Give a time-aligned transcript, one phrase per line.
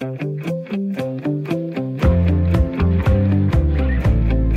[0.00, 0.06] Du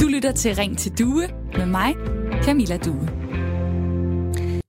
[0.08, 1.96] lytter til Ring til Due med mig,
[2.44, 3.21] Camilla Due.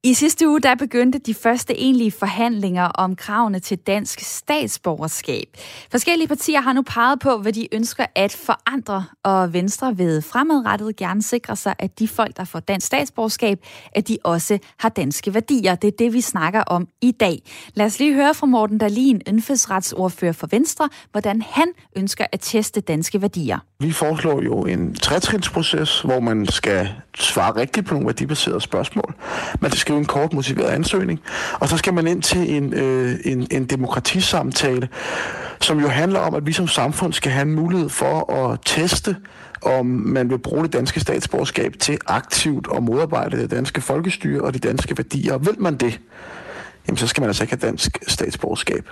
[0.04, 5.48] I sidste uge der begyndte de første egentlige forhandlinger om kravene til dansk statsborgerskab.
[5.90, 10.96] Forskellige partier har nu peget på, hvad de ønsker at forandre, og Venstre ved fremadrettet
[10.96, 13.58] gerne sikre sig, at de folk, der får dansk statsborgerskab,
[13.92, 15.74] at de også har danske værdier.
[15.74, 17.42] Det er det, vi snakker om i dag.
[17.74, 22.80] Lad os lige høre fra Morten Dalin, indfødsretsordfører for Venstre, hvordan han ønsker at teste
[22.80, 23.58] danske værdier.
[23.80, 29.14] Vi foreslår jo en tretrinsproces, hvor man skal svare rigtigt på nogle værdibaserede spørgsmål.
[29.60, 31.20] Man skal skrive en kort motiveret ansøgning,
[31.60, 34.88] og så skal man ind til en, øh, en, en demokratisamtale,
[35.60, 39.16] som jo handler om, at vi som samfund skal have en mulighed for at teste,
[39.62, 44.54] om man vil bruge det danske statsborgerskab til aktivt at modarbejde det danske folkestyre og
[44.54, 45.38] de danske værdier.
[45.38, 46.00] Vil man det,
[46.86, 48.88] jamen så skal man altså ikke have dansk statsborgerskab.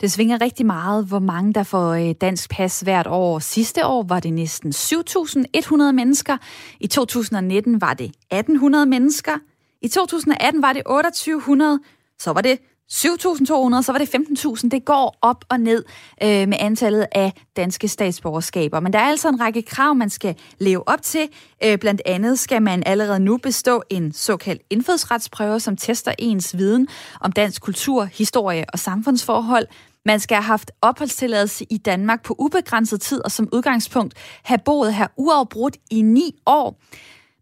[0.00, 3.38] Det svinger rigtig meget, hvor mange der får øh, dansk pas hvert år.
[3.38, 6.36] Sidste år var det næsten 7.100 mennesker.
[6.80, 9.32] I 2019 var det 1.800 mennesker.
[9.82, 11.80] I 2018 var det 2800,
[12.18, 12.58] så var det
[12.92, 14.68] 7.200, så var det 15.000.
[14.68, 15.84] Det går op og ned
[16.22, 18.80] øh, med antallet af danske statsborgerskaber.
[18.80, 21.28] Men der er altså en række krav, man skal leve op til.
[21.64, 26.88] Øh, blandt andet skal man allerede nu bestå en såkaldt indfødsretsprøve, som tester ens viden
[27.20, 29.66] om dansk kultur, historie og samfundsforhold.
[30.04, 34.94] Man skal have haft opholdstilladelse i Danmark på ubegrænset tid, og som udgangspunkt have boet
[34.94, 36.80] her uafbrudt i ni år.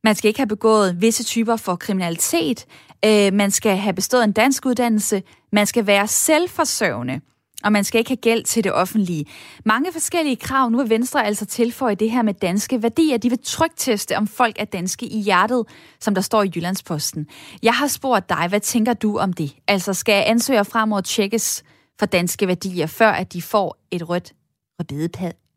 [0.06, 2.66] Man skal ikke have begået visse typer for kriminalitet.
[3.04, 5.22] Øh, man skal have bestået en dansk uddannelse.
[5.52, 7.20] Man skal være selvforsørgende.
[7.64, 9.26] Og man skal ikke have gæld til det offentlige.
[9.64, 10.70] Mange forskellige krav.
[10.70, 13.16] Nu er Venstre altså tilføjet det her med danske værdier.
[13.16, 15.64] De vil trygteste, om folk er danske i hjertet,
[16.00, 17.26] som der står i Jyllandsposten.
[17.62, 19.56] Jeg har spurgt dig, hvad tænker du om det?
[19.68, 21.64] Altså skal ansøgere fremover tjekkes
[21.98, 24.32] for danske værdier, før at de får et rødt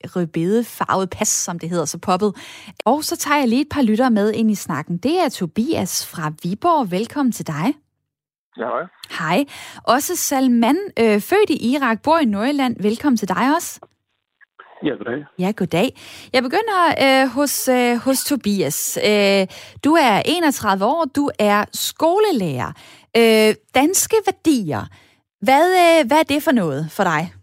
[0.06, 2.36] rødbedefarvet pas, som det hedder, så poppet.
[2.86, 4.98] Og så tager jeg lige et par lytter med ind i snakken.
[4.98, 6.92] Det er Tobias fra Viborg.
[6.92, 7.74] Velkommen til dig.
[8.58, 8.84] Ja, hej.
[9.20, 9.46] Hej.
[9.84, 12.76] Også Salman, øh, født i Irak, bor i Nordjylland.
[12.82, 13.80] Velkommen til dig også.
[14.84, 15.26] Ja, goddag.
[15.40, 15.98] Ja, goddag.
[16.34, 18.98] Jeg begynder øh, hos, øh, hos Tobias.
[19.06, 19.48] Øh,
[19.84, 22.72] du er 31 år, du er skolelærer.
[23.18, 24.86] Øh, danske værdier.
[25.42, 27.34] Hvad, øh, hvad er det for noget for dig?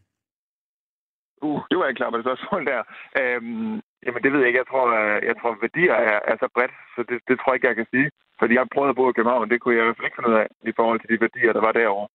[1.43, 2.81] Uh, det var ikke klar på det spørgsmål der.
[3.21, 3.75] Øhm,
[4.05, 4.63] jamen, det ved jeg ikke.
[4.63, 7.57] Jeg tror, øh, jeg tror værdier er, er så bredt, så det, det tror jeg
[7.57, 8.09] ikke, jeg kan sige.
[8.41, 10.33] Fordi jeg prøvet at bo i København, det kunne jeg i hvert fald ikke finde
[10.33, 12.09] ud af i forhold til de værdier, der var derovre.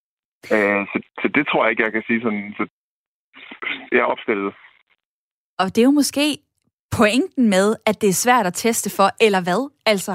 [0.53, 2.63] Øh, så, så det tror jeg ikke, jeg kan sige sådan, så
[3.91, 4.53] jeg er opstillet.
[5.61, 6.25] Og det er jo måske
[6.99, 9.61] pointen med, at det er svært at teste for, eller hvad?
[9.85, 10.13] Altså?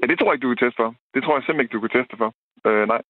[0.00, 0.90] Ja, det tror jeg ikke, du kan teste for.
[1.14, 2.30] Det tror jeg simpelthen ikke, du kan teste for.
[2.66, 3.02] Øh, nej.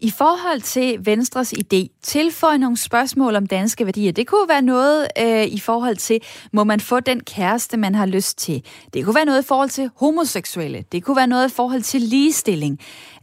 [0.00, 4.12] I forhold til Venstres idé, tilføj nogle spørgsmål om danske værdier.
[4.12, 6.20] Det kunne være noget øh, i forhold til,
[6.52, 8.64] må man få den kæreste, man har lyst til.
[8.94, 10.84] Det kunne være noget i forhold til homoseksuelle.
[10.92, 12.78] Det kunne være noget i forhold til ligestilling.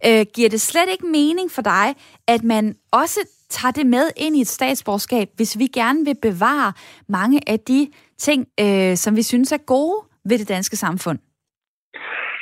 [0.06, 1.96] Øh, giver det slet ikke mening for dig,
[2.28, 3.20] at man også
[3.50, 6.74] tager det med ind i et statsborgerskab, hvis vi gerne vil bevare
[7.10, 7.88] mange af de
[8.20, 9.96] ting, øh, som vi synes er gode
[10.26, 11.20] ved det danske samfund?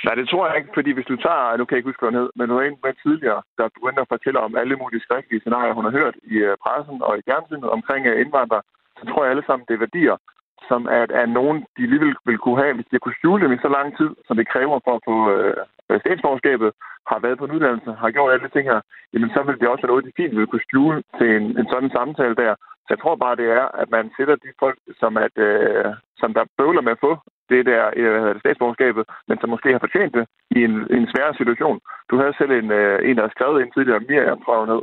[0.05, 2.11] Nej, det tror jeg ikke, fordi hvis du tager, nu kan jeg ikke huske, hvad
[2.11, 5.05] hun hed, men hun er en med tidligere, der begyndte at fortælle om alle mulige
[5.05, 8.63] skrækkelige scenarier, hun har hørt i øh, pressen og i fjernsynet omkring øh, indvandrere,
[8.99, 10.17] så tror jeg alle sammen, det er værdier,
[10.69, 13.53] som at, at nogen, de alligevel vil kunne have, hvis de har kunne skjule dem
[13.53, 16.71] i så lang tid, som det kræver for at få øh, statsborgerskabet,
[17.11, 18.81] har været på en uddannelse, har gjort alle de ting her,
[19.13, 21.67] jamen så vil det også være noget, de fint vil kunne skjule til en, en
[21.71, 22.53] sådan samtale der.
[22.83, 25.85] Så jeg tror bare, det er, at man sætter de folk, som, at, øh,
[26.21, 27.11] som der bøvler med at få
[27.53, 30.25] det der øh, statsborgerskabet, men som måske har fortjent det
[30.57, 31.77] i en, en svær situation.
[32.09, 34.81] Du havde selv en, øh, en der havde skrevet ind tidligere, Miriam, tror jeg ned,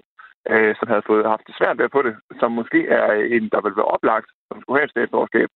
[0.52, 3.44] øh, som havde fået, haft det svært ved at få det, som måske er en,
[3.52, 5.48] der vil være oplagt, som skulle have et statsborgerskab.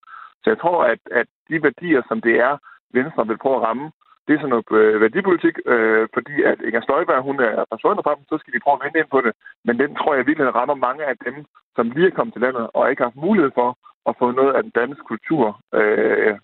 [0.43, 2.53] Så jeg tror, at, at de værdier, som det er,
[2.93, 3.91] Venstre vil prøve at ramme,
[4.25, 8.15] det er sådan noget øh, værdipolitik, øh, fordi at Inger Støjberg, hun er forsvundet fra
[8.15, 9.33] dem, så skal de prøve at vende ind på det.
[9.65, 11.35] Men den tror jeg virkelig rammer mange af dem,
[11.75, 13.69] som lige er kommet til landet og ikke har haft mulighed for
[14.09, 15.45] at få noget af den danske kultur
[15.79, 16.35] øh,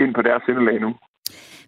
[0.00, 0.94] ind på deres sindelag nu.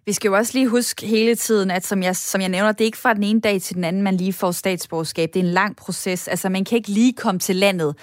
[0.05, 2.81] Vi skal jo også lige huske hele tiden, at som jeg, som jeg nævner, det
[2.81, 5.29] er ikke fra den ene dag til den anden, man lige får statsborgerskab.
[5.33, 6.27] Det er en lang proces.
[6.27, 7.95] Altså, man kan ikke lige komme til landet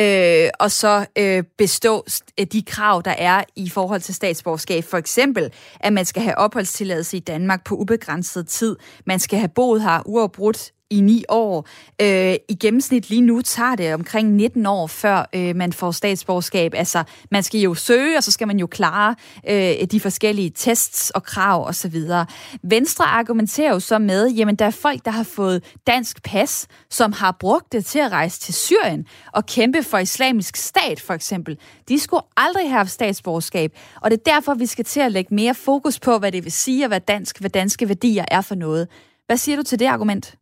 [0.00, 2.04] øh, og så øh, bestå
[2.40, 4.84] øh, de krav, der er i forhold til statsborgerskab.
[4.84, 8.76] For eksempel, at man skal have opholdstilladelse i Danmark på ubegrænset tid.
[9.06, 11.68] Man skal have boet her uafbrudt i ni år.
[12.00, 16.74] Øh, I gennemsnit lige nu tager det omkring 19 år, før øh, man får statsborgerskab.
[16.74, 19.14] Altså, man skal jo søge, og så skal man jo klare
[19.48, 21.96] øh, de forskellige tests og krav osv.
[22.62, 27.12] Venstre argumenterer jo så med, jamen der er folk, der har fået dansk pas, som
[27.12, 31.58] har brugt det til at rejse til Syrien og kæmpe for islamisk stat, for eksempel.
[31.88, 35.54] De skulle aldrig have statsborgerskab, og det er derfor, vi skal til at lægge mere
[35.54, 38.88] fokus på, hvad det vil sige at være dansk, hvad danske værdier er for noget.
[39.26, 40.36] Hvad siger du til det argument?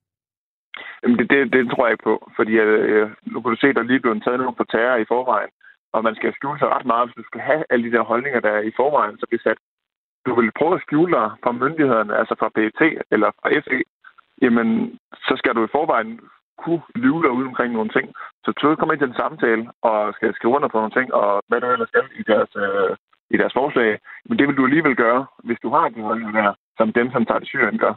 [1.02, 3.73] Jamen, det, det, det tror jeg ikke på, fordi øh, øh nu kan du se,
[3.73, 5.50] der er lige blevet taget nogen på terror i forvejen,
[5.94, 8.41] og man skal skjule sig ret meget, hvis du skal have alle de der holdninger,
[8.41, 9.58] der er i forvejen, så bliver sat.
[10.26, 12.81] Du vil prøve at skjule dig fra myndighederne, altså fra PET
[13.14, 13.81] eller fra FE,
[14.43, 16.20] jamen, så skal du i forvejen
[16.62, 18.06] kunne lyve dig ud omkring nogle ting.
[18.44, 21.43] Så du kommer ind til en samtale og skal skrive under på nogle ting, og
[21.49, 22.93] hvad du ellers skal i deres, øh,
[23.35, 26.52] i deres forslag, men det vil du alligevel gøre, hvis du har de holdninger der,
[26.79, 27.94] som dem, som tager til Syrien gør.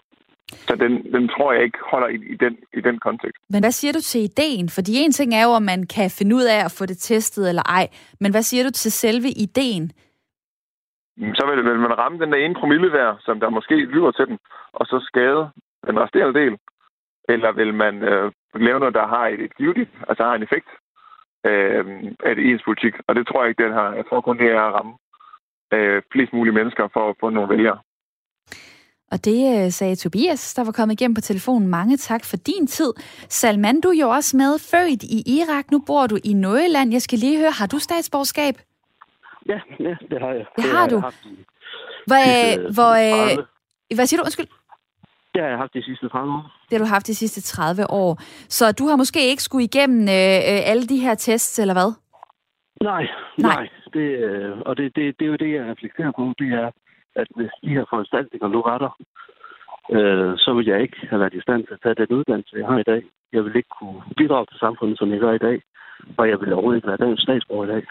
[0.51, 3.43] Så den, den tror jeg ikke holder i, i, den, i den kontekst.
[3.49, 4.69] Men hvad siger du til ideen?
[4.69, 7.49] Fordi en ting er jo, om man kan finde ud af at få det testet
[7.49, 7.87] eller ej.
[8.19, 9.91] Men hvad siger du til selve ideen?
[11.17, 14.25] Så vil, vil man ramme den der ene promille der, som der måske lyver til
[14.25, 14.37] den,
[14.73, 15.49] og så skade
[15.87, 16.57] den resterende del.
[17.29, 20.69] Eller vil man øh, lave noget, der har et, et givet, altså har en effekt
[21.45, 21.85] øh,
[22.27, 22.93] af det ens politik?
[23.07, 23.93] Og det tror jeg ikke, den har.
[23.93, 24.93] Jeg tror kun, det er at ramme
[25.73, 27.79] øh, flest mulige mennesker for at få nogle vælgere.
[29.11, 31.67] Og det øh, sagde Tobias, der var kommet igennem på telefonen.
[31.67, 32.93] Mange tak for din tid.
[33.29, 35.71] Salman, du er jo også med, født i Irak.
[35.71, 36.91] Nu bor du i Nordjylland.
[36.91, 38.55] Jeg skal lige høre, har du statsborgerskab?
[39.45, 40.45] Ja, ja det har jeg.
[40.55, 40.99] Det, det har du?
[42.09, 43.45] Hvor, øh, hvor, øh,
[43.95, 44.23] hvad siger du?
[44.23, 44.47] Undskyld.
[45.33, 46.51] Det har jeg haft de sidste 30 år.
[46.69, 48.17] Det har du haft de sidste 30 år.
[48.49, 51.91] Så du har måske ikke skulle igennem øh, alle de her tests, eller hvad?
[52.81, 53.03] Nej,
[53.37, 53.55] nej.
[53.55, 53.69] nej.
[53.93, 56.33] Det, øh, og det, det, det er jo det, jeg reflekterer på.
[56.39, 56.71] Det er,
[57.15, 58.91] at hvis de her foranstaltninger nu var der,
[59.95, 62.67] øh, så ville jeg ikke have været i stand til at tage den uddannelse, jeg
[62.67, 63.01] har i dag.
[63.33, 65.61] Jeg vil ikke kunne bidrage til samfundet, som jeg gør i dag.
[66.17, 67.83] Og jeg vil overhovedet ikke være dansk statsborger i dag.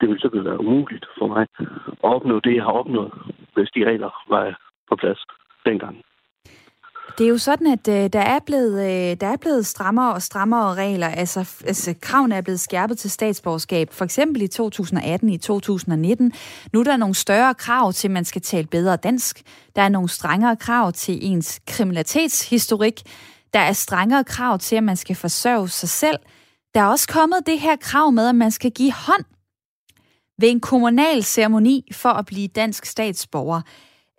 [0.00, 3.12] Det ville simpelthen være umuligt for mig at opnå det, jeg har opnået,
[3.54, 4.58] hvis de regler var
[4.88, 5.20] på plads
[5.66, 5.96] dengang.
[7.18, 10.22] Det er jo sådan, at øh, der, er blevet, øh, der er blevet strammere og
[10.22, 11.08] strammere regler.
[11.08, 13.92] Altså, altså, kravene er blevet skærpet til statsborgerskab.
[13.92, 16.32] For eksempel i 2018, i 2019.
[16.72, 19.42] Nu er der nogle større krav til, at man skal tale bedre dansk.
[19.76, 23.02] Der er nogle strengere krav til ens kriminalitetshistorik.
[23.54, 26.18] Der er strengere krav til, at man skal forsørge sig selv.
[26.74, 29.24] Der er også kommet det her krav med, at man skal give hånd
[30.40, 33.60] ved en kommunal ceremoni for at blive dansk statsborger.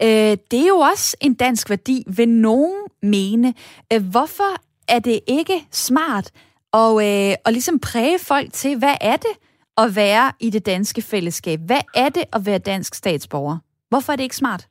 [0.06, 3.54] Øh, det er jo også en dansk værdi, vil nogen mene.
[3.94, 4.52] Øh, hvorfor
[4.96, 6.32] er det ikke smart
[6.74, 9.36] at, øh, at ligesom præge folk til, hvad er det
[9.84, 11.60] at være i det danske fællesskab?
[11.70, 13.58] Hvad er det at være dansk statsborger?
[13.90, 14.68] Hvorfor er det ikke smart?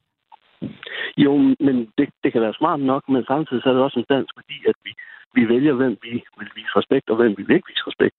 [1.17, 1.33] Jo,
[1.67, 4.33] men det, det kan være smart nok, men samtidig så er det også en dansk
[4.39, 4.93] værdi, at vi,
[5.35, 8.17] vi vælger, hvem vi vil vise respekt, og hvem vi vil ikke vise respekt.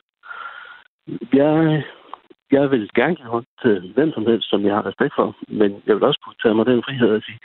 [1.33, 1.83] Jeg
[2.51, 5.83] jeg vil gerne give hånd til hvem som helst, som jeg har respekt for, men
[5.85, 7.39] jeg vil også kunne tage mig den frihed at sige,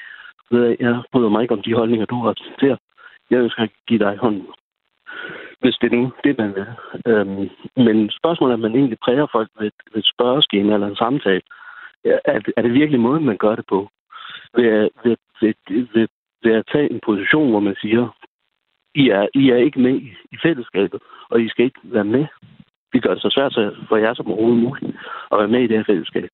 [0.51, 2.77] ved jeg bryder mig ikke om de holdninger, du repræsenterer.
[3.31, 4.43] Jeg ønsker at give dig hånd,
[5.61, 6.67] hvis det er nu det, man vil.
[7.07, 10.97] Øhm, men spørgsmålet er, om man egentlig præger folk ved, ved et spørgeskema eller en
[10.97, 11.43] samtale.
[12.05, 13.89] Er, er det virkelig måden, man gør det på?
[14.55, 15.55] Ved, ved, ved,
[15.95, 16.09] ved,
[16.43, 18.17] ved at tage en position, hvor man siger,
[18.95, 21.01] I er, I er ikke med i, i fællesskabet,
[21.31, 22.27] og I skal ikke være med
[22.93, 23.53] vi gør det så svært
[23.89, 24.97] for jer som overhovedet muligt
[25.33, 26.29] at være med i det her fællesskab.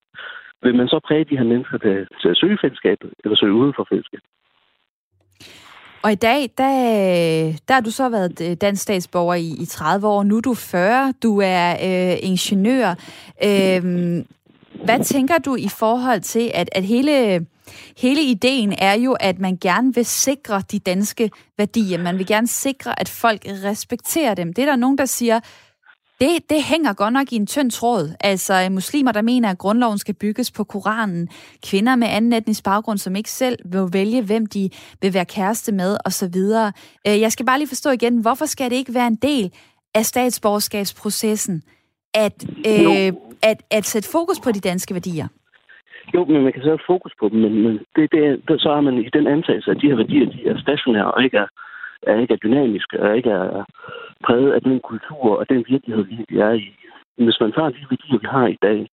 [0.63, 3.73] Vil man så præge de her mennesker til, til at søge fællesskabet, eller søge uden
[3.75, 4.29] for fællesskabet?
[6.03, 6.73] Og i dag, der,
[7.67, 10.23] der har du så været øh, dansk statsborger i, i 30 år.
[10.23, 11.13] Nu er du 40.
[11.23, 12.89] Du er øh, ingeniør.
[13.43, 13.81] Øh,
[14.85, 17.45] hvad tænker du i forhold til, at, at hele,
[17.97, 21.97] hele ideen er jo, at man gerne vil sikre de danske værdier.
[21.97, 24.53] Man vil gerne sikre, at folk respekterer dem.
[24.53, 25.39] Det er der nogen, der siger,
[26.21, 28.15] det, det hænger godt nok i en tynd tråd.
[28.19, 31.27] Altså muslimer, der mener, at grundloven skal bygges på Koranen.
[31.69, 34.69] Kvinder med anden etnisk baggrund, som ikke selv vil vælge, hvem de
[35.01, 36.37] vil være kæreste med, osv.
[37.07, 39.53] Øh, jeg skal bare lige forstå igen, hvorfor skal det ikke være en del
[39.95, 41.63] af statsborgerskabsprocessen
[42.13, 42.35] at,
[42.71, 45.27] øh, at, at sætte fokus på de danske værdier?
[46.13, 48.81] Jo, men man kan sætte fokus på dem, men, men det, det, det, så er
[48.81, 51.47] man i den antagelse, at de her værdier de er stationære og ikke er,
[52.07, 53.63] er ikke er dynamisk, og ikke er
[54.23, 56.75] præget af den kultur og den virkelighed, vi er i.
[57.17, 58.89] Hvis man tager de værdier, vi har i dag,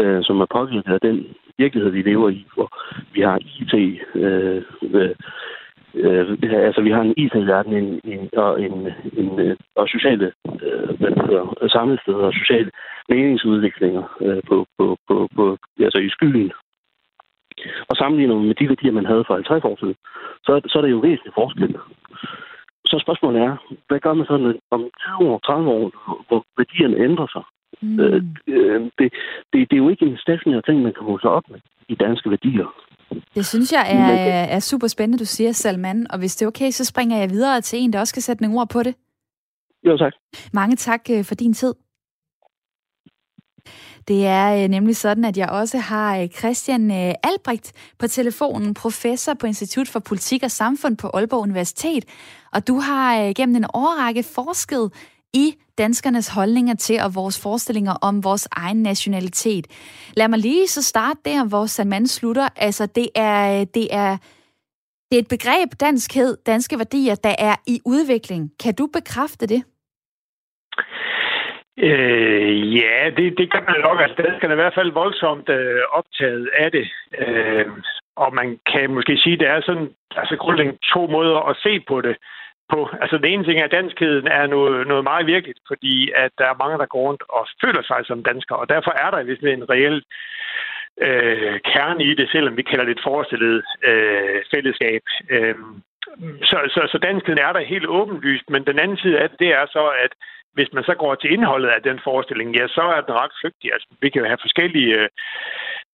[0.00, 1.26] øh, som er påvirket af den
[1.58, 2.68] virkelighed, vi lever i, hvor
[3.14, 3.74] vi har IT,
[4.14, 5.14] øh, øh,
[5.94, 6.36] øh,
[6.68, 10.32] altså vi har en IT-verden en, en, og, en, en, øh, og sociale
[10.62, 12.70] øh, hvad hedder, samlesteder og sociale
[13.08, 16.52] meningsudviklinger øh, på, på, på, på, altså i skyen.
[17.88, 19.96] Og sammenligner med de værdier, man havde for 50 år siden,
[20.46, 21.76] så, så er der jo væsentlig forskel
[22.86, 23.52] så spørgsmålet er,
[23.88, 24.34] hvad gør man så
[24.70, 24.82] om
[25.18, 25.84] 20 år, 30 år,
[26.28, 27.44] hvor værdierne ændrer sig?
[27.82, 28.00] Mm.
[28.00, 29.08] Øh, øh, det,
[29.50, 32.30] det, det er jo ikke en stationær ting, man kan måle op med i danske
[32.30, 32.68] værdier.
[33.34, 36.06] Det synes jeg er, er super spændende, du siger, Salman.
[36.10, 38.42] Og hvis det er okay, så springer jeg videre til en, der også skal sætte
[38.42, 38.94] nogle ord på det.
[39.86, 40.12] Jo, tak.
[40.52, 41.74] Mange tak øh, for din tid.
[44.08, 48.74] Det er øh, nemlig sådan, at jeg også har øh, Christian øh, Albrecht på telefonen,
[48.74, 52.04] professor på Institut for Politik og Samfund på Aalborg Universitet.
[52.52, 54.92] Og du har gennem en årrække forsket
[55.32, 59.66] i danskernes holdninger til og vores forestillinger om vores egen nationalitet.
[60.16, 62.48] Lad mig lige så starte der, hvor Salman slutter.
[62.56, 64.16] Altså, det er, det er,
[65.10, 68.50] det er et begreb, danskhed, danske værdier, der er i udvikling.
[68.60, 69.62] Kan du bekræfte det?
[71.78, 74.00] Øh, ja, det, det kan man nok.
[74.00, 76.86] Altså, danskerne er i hvert fald voldsomt øh, optaget af det.
[77.18, 77.66] Øh,
[78.16, 81.80] og man kan måske sige, at det er sådan, altså grundlæggende to måder at se
[81.80, 82.16] på det
[82.72, 82.88] på.
[83.00, 86.46] Altså den ene ting er, at danskheden er noget, noget meget virkeligt, fordi at der
[86.48, 89.42] er mange, der går rundt og føler sig som danskere, og derfor er der vist
[89.42, 90.02] en reel
[91.06, 95.02] øh, kerne i det, selvom vi kalder det et forestillet øh, fællesskab.
[95.30, 95.54] Øh,
[96.50, 99.50] så, så, så danskheden er der helt åbenlyst, men den anden side af det, det
[99.60, 100.12] er så, at
[100.56, 103.72] hvis man så går til indholdet af den forestilling, ja, så er den ret flygtig.
[103.72, 105.08] Altså, vi kan jo have forskellige øh,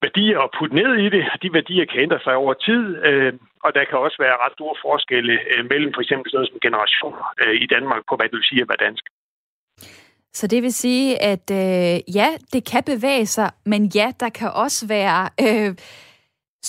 [0.03, 3.33] værdier at putte ned i det, og de værdier kan ændre sig over tid, øh,
[3.65, 6.65] og der kan også være ret store forskelle øh, mellem for eksempel sådan noget som
[6.67, 9.05] generationer øh, i Danmark på, hvad du siger hvad dansk.
[10.33, 14.51] Så det vil sige, at øh, ja, det kan bevæge sig, men ja, der kan
[14.65, 15.71] også være øh,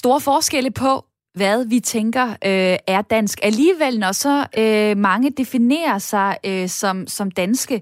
[0.02, 0.92] store forskelle på,
[1.34, 3.40] hvad vi tænker øh, er dansk.
[3.44, 7.82] Alligevel, når så øh, mange definerer sig øh, som, som danske,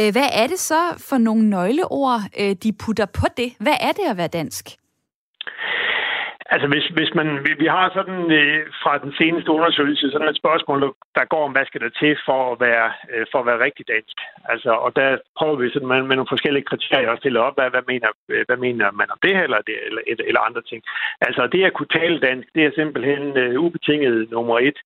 [0.00, 3.52] øh, hvad er det så for nogle nøgleord, øh, de putter på det?
[3.58, 4.76] Hvad er det at være dansk?
[6.54, 7.28] Altså hvis, hvis man,
[7.62, 10.80] vi har sådan øh, fra den seneste undersøgelse sådan et spørgsmål,
[11.18, 13.84] der går om, hvad skal der til for at være, øh, for at være rigtig
[13.94, 14.16] dansk.
[14.52, 17.70] Altså, og der prøver vi sådan med, med nogle forskellige kriterier at stille op, hvad,
[17.70, 20.80] hvad, mener, øh, hvad mener man om det her, eller, det, eller, eller andre ting.
[21.20, 24.78] Altså det at kunne tale dansk, det er simpelthen øh, ubetinget nummer et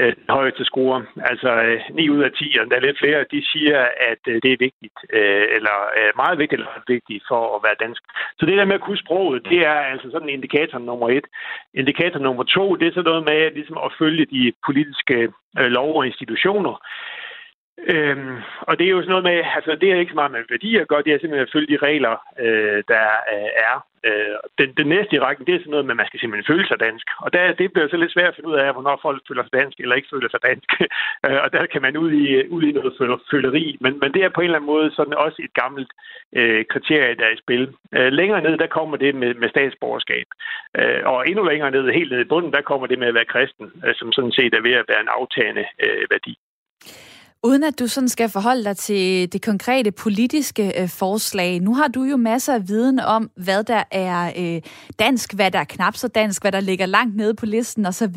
[0.00, 0.98] øh, højeste score.
[1.30, 3.78] Altså øh, 9 ud af 10, og der er lidt flere, de siger,
[4.10, 7.82] at øh, det er vigtigt, øh, eller øh, meget vigtigt, eller vigtigt for at være
[7.84, 8.02] dansk.
[8.38, 11.26] Så det der med at kunne sproget, det er altså sådan en indikator nummer et.
[11.74, 15.96] Indikator nummer to, det er så noget med ligesom at følge de politiske øh, lov
[15.96, 16.74] og institutioner.
[17.78, 20.42] Øhm, og det er jo sådan noget med, altså det er ikke så meget med
[20.50, 22.14] værdier at gøre, det er simpelthen at følge de regler,
[22.44, 23.76] øh, der øh, er.
[24.08, 26.50] Øh, den, den næste i rækken, det er sådan noget med, at man skal simpelthen
[26.52, 27.06] føle sig dansk.
[27.24, 29.52] Og der, det bliver så lidt svært at finde ud af, hvornår folk føler sig
[29.52, 30.70] dansk eller ikke føler sig dansk.
[31.26, 33.76] øh, og der kan man ud i, ud i noget føleri.
[33.80, 35.90] Men, men det er på en eller anden måde sådan også et gammelt
[36.38, 37.64] øh, kriterie, der er i spil.
[37.96, 40.26] Øh, længere ned, der kommer det med, med statsborgerskab.
[40.78, 43.32] Øh, og endnu længere ned, helt ned i bunden, der kommer det med at være
[43.34, 46.34] kristen, øh, som sådan set er ved at være en aftagende øh, værdi.
[47.46, 51.88] Uden at du sådan skal forholde dig til det konkrete politiske øh, forslag, nu har
[51.88, 54.62] du jo masser af viden om, hvad der er øh,
[54.98, 58.16] dansk, hvad der er knap så dansk, hvad der ligger langt nede på listen osv.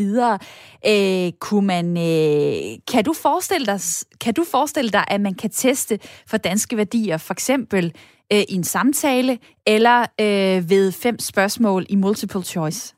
[0.88, 3.80] Øh, kunne man, øh, kan, du forestille dig,
[4.22, 7.94] kan du forestille dig, at man kan teste for danske værdier, for eksempel
[8.34, 12.96] øh, i en samtale, eller øh, ved fem spørgsmål i multiple choice?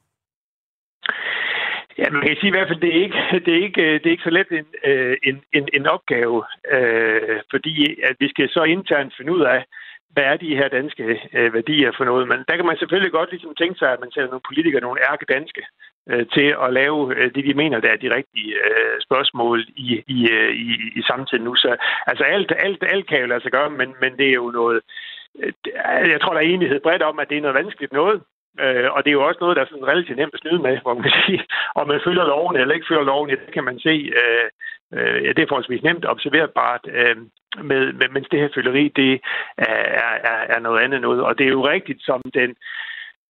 [2.02, 4.16] Ja, man kan sige i hvert fald, det er ikke, det er ikke, det er
[4.16, 6.44] ikke så let en, øh, en, en, en opgave,
[6.76, 9.66] øh, fordi at vi skal så internt finde ud af,
[10.14, 11.04] hvad er de her danske
[11.34, 12.28] øh, værdier for noget.
[12.28, 15.12] Men der kan man selvfølgelig godt ligesom tænke sig, at man sætter nogle politikere, nogle
[15.12, 15.64] ærke danske,
[16.10, 20.04] øh, til at lave øh, det, de mener, der er de rigtige øh, spørgsmål i,
[20.08, 21.56] i, øh, i, i samtiden nu.
[21.56, 21.76] Så
[22.08, 24.82] altså alt, alt, alt kan jo lade sig gøre, men, men det er jo noget,
[25.40, 25.54] øh,
[26.14, 28.22] jeg tror, der er enighed bredt om, at det er noget vanskeligt noget.
[28.60, 30.78] Øh, og det er jo også noget, der er sådan relativt nemt at snyde med,
[30.82, 31.44] hvor man kan sige,
[31.76, 34.48] om man følger loven eller ikke følger loven, det kan man se, øh,
[34.94, 37.18] øh, ja, det er forholdsvis nemt observerbart, øh,
[37.70, 39.22] med, med, mens det her føleri, det
[39.58, 41.22] er, er, er noget andet noget.
[41.24, 42.56] Og det er jo rigtigt, som den,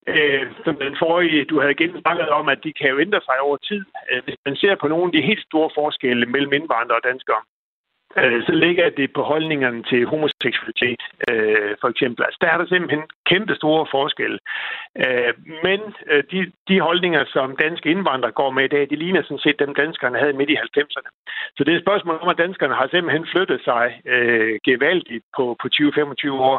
[0.08, 3.58] øh, som den forrige, du havde gennemsnakket om, at de kan jo ændre sig over
[3.58, 3.84] tid.
[4.12, 7.42] Øh, hvis man ser på nogle af de helt store forskelle mellem indvandrere og danskere,
[8.18, 12.26] øh, så ligger det på holdningerne til homoseksualitet, øh, for eksempel.
[12.26, 14.40] Altså, der er der simpelthen kæmpe store forskelle.
[15.04, 15.34] Øh,
[15.66, 15.80] men
[16.12, 19.60] øh, de, de holdninger, som danske indvandrere går med i dag, de ligner sådan set
[19.60, 21.10] dem, danskerne havde midt i 90'erne.
[21.56, 25.44] Så det er et spørgsmål om, at danskerne har simpelthen flyttet sig øh, gevaldigt på,
[25.62, 26.58] på 20-25 år,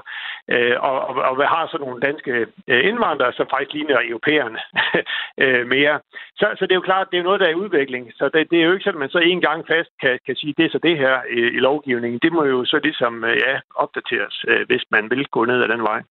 [0.54, 2.32] øh, og, og, og har så nogle danske
[2.72, 4.60] øh, indvandrere, som faktisk ligner europæerne
[5.44, 6.00] øh, mere.
[6.40, 8.12] Så, så det er jo klart, det er noget, der er i udvikling.
[8.18, 10.36] Så det, det er jo ikke sådan, at man så en gang fast kan, kan
[10.36, 12.20] sige, det er så det her i, i lovgivningen.
[12.22, 15.68] Det må jo så ligesom øh, ja, opdateres, øh, hvis man vil gå ned ad
[15.68, 16.02] den vej.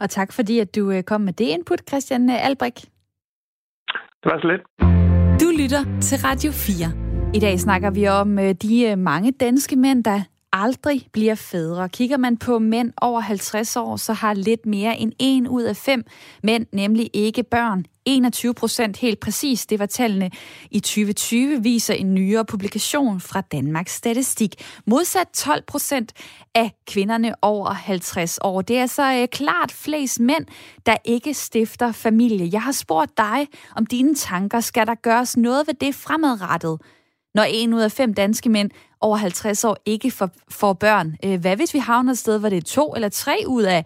[0.00, 2.74] Og tak fordi, at du øh, kom med det input, Christian Albrik.
[4.22, 4.62] Det var så lidt.
[5.42, 7.10] Du lytter til Radio 4.
[7.34, 10.20] I dag snakker vi om øh, de øh, mange danske mænd, der
[10.52, 11.88] aldrig bliver fædre.
[11.88, 15.76] Kigger man på mænd over 50 år, så har lidt mere end en ud af
[15.76, 16.04] fem
[16.42, 17.84] mænd nemlig ikke børn.
[18.04, 20.30] 21 procent helt præcis, det var tallene
[20.70, 24.54] i 2020, viser en nyere publikation fra Danmarks Statistik.
[24.86, 26.12] Modsat 12 procent
[26.54, 28.62] af kvinderne over 50 år.
[28.62, 30.46] Det er så klart flest mænd,
[30.86, 32.48] der ikke stifter familie.
[32.52, 34.60] Jeg har spurgt dig om dine tanker.
[34.60, 36.78] Skal der gøres noget ved det fremadrettet?
[37.34, 41.08] når en ud af fem danske mænd over 50 år ikke får, får børn.
[41.24, 43.84] Øh, hvad hvis vi havner et sted, hvor det er to eller tre ud af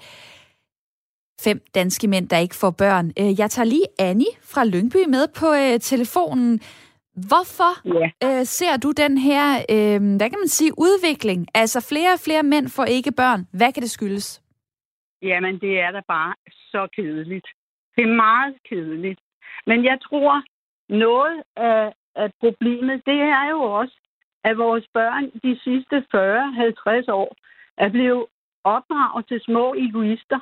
[1.45, 3.07] fem danske mænd, der ikke får børn?
[3.21, 6.61] Øh, jeg tager lige Annie fra Lyngby med på øh, telefonen.
[7.31, 8.09] Hvorfor ja.
[8.27, 11.47] øh, ser du den her, øh, hvad kan man sige, udvikling?
[11.55, 13.41] Altså flere og flere mænd får ikke børn.
[13.59, 14.43] Hvad kan det skyldes?
[15.23, 16.35] Jamen, det er da bare
[16.73, 17.47] så kedeligt.
[17.97, 19.21] Det er meget kedeligt.
[19.67, 20.43] Men jeg tror,
[20.89, 23.97] noget af, af problemet, det er jo også,
[24.45, 27.37] at vores børn de sidste 40-50 år
[27.77, 28.27] er blevet
[28.65, 30.41] opdraget til små egoister.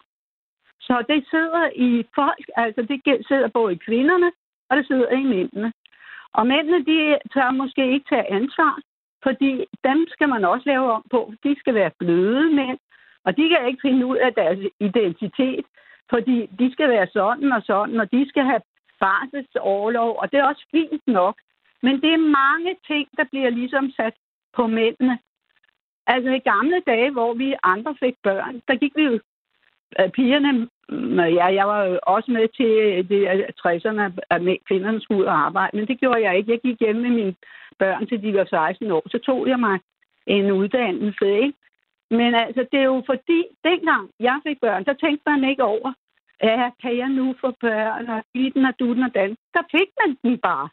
[0.81, 4.33] Så det sidder i folk, altså det sidder både i kvinderne,
[4.71, 5.73] og det sidder i mændene.
[6.33, 8.79] Og mændene, de tør måske ikke tage ansvar,
[9.23, 11.33] fordi dem skal man også lave om på.
[11.45, 12.79] De skal være bløde mænd,
[13.25, 15.65] og de kan ikke finde ud af deres identitet,
[16.11, 18.63] fordi de skal være sådan og sådan, og de skal have
[19.01, 21.37] barselsårlov, og det er også fint nok.
[21.83, 24.15] Men det er mange ting, der bliver ligesom sat
[24.57, 25.19] på mændene.
[26.07, 29.21] Altså i gamle dage, hvor vi andre fik børn, der gik vi jo
[30.01, 33.21] øh, pigerne, mm, ja, jeg var jo også med til øh, det
[33.67, 36.53] 60'erne, at kvinderne skulle ud og arbejde, men det gjorde jeg ikke.
[36.53, 37.35] Jeg gik hjem med mine
[37.79, 39.03] børn, til de var 16 år.
[39.11, 39.79] Så tog jeg mig
[40.27, 41.59] en uddannelse, ikke?
[42.11, 45.93] Men altså, det er jo fordi, dengang jeg fik børn, der tænkte man ikke over,
[46.43, 49.37] ja, kan jeg nu få børn, og den og du og dan.
[49.55, 50.69] Der fik man den bare.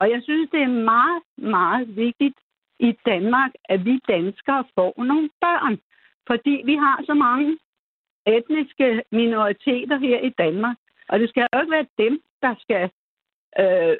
[0.00, 2.38] Og jeg synes, det er meget, meget vigtigt
[2.80, 5.78] i Danmark, at vi danskere får nogle børn.
[6.26, 7.58] Fordi vi har så mange
[8.26, 10.76] etniske minoriteter her i Danmark.
[11.08, 12.90] Og det skal jo ikke være dem, der skal
[13.60, 13.96] øh,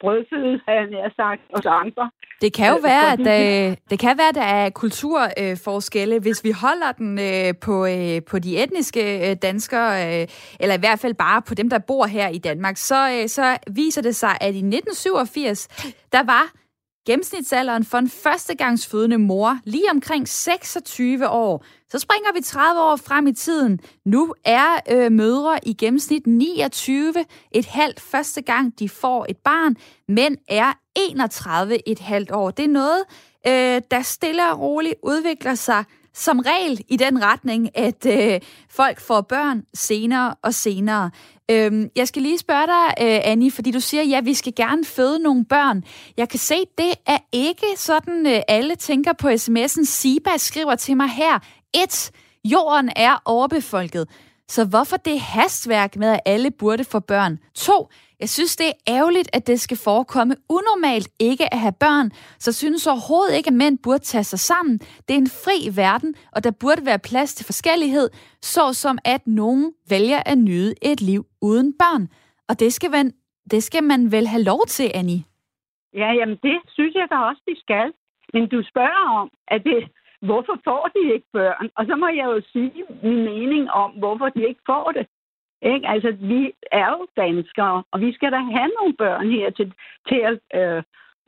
[0.00, 2.10] brødføde, har jeg sagt, os andre.
[2.40, 6.50] Det kan jo være, at øh, det kan være, at der er kulturforskelle, hvis vi
[6.50, 10.28] holder den øh, på, øh, på de etniske øh, danskere, øh,
[10.60, 13.58] eller i hvert fald bare på dem, der bor her i Danmark, så, øh, så
[13.70, 15.68] viser det sig, at i 1987,
[16.12, 16.63] der var
[17.06, 21.64] gennemsnitsalderen for en førstegangsfødende mor lige omkring 26 år.
[21.90, 23.80] Så springer vi 30 år frem i tiden.
[24.04, 27.14] Nu er øh, mødre i gennemsnit 29
[27.52, 29.76] et halvt første gang, de får et barn.
[30.08, 32.50] Mænd er 31 et halvt år.
[32.50, 33.04] Det er noget,
[33.46, 39.00] øh, der stille og roligt udvikler sig som regel i den retning, at øh, folk
[39.00, 41.10] får børn senere og senere.
[41.50, 44.84] Øhm, jeg skal lige spørge dig, øh, Annie, fordi du siger, ja, vi skal gerne
[44.84, 45.84] føde nogle børn.
[46.16, 49.84] Jeg kan se, det er ikke sådan, øh, alle tænker på sms'en.
[49.84, 51.38] Siba skriver til mig her.
[51.74, 52.10] et,
[52.44, 54.08] Jorden er overbefolket.
[54.48, 57.38] Så hvorfor det hastværk med, at alle burde få børn?
[57.54, 57.88] To,
[58.20, 62.52] jeg synes, det er ærgerligt, at det skal forekomme unormalt ikke at have børn, så
[62.52, 64.78] synes overhovedet ikke, at mænd burde tage sig sammen.
[64.78, 68.10] Det er en fri verden, og der burde være plads til forskellighed,
[68.42, 72.08] såsom at nogen vælger at nyde et liv uden børn.
[72.48, 73.06] Og det skal man,
[73.50, 75.22] det skal man vel have lov til, Annie?
[76.00, 77.92] Ja, jamen det synes jeg da også, de skal.
[78.34, 79.80] Men du spørger om, at det,
[80.28, 81.66] hvorfor får de ikke børn?
[81.76, 85.06] Og så må jeg jo sige min mening om, hvorfor de ikke får det.
[85.72, 85.88] Ikke?
[85.88, 89.72] Altså, vi er jo danskere, og vi skal da have nogle børn her til,
[90.08, 90.82] til at, øh,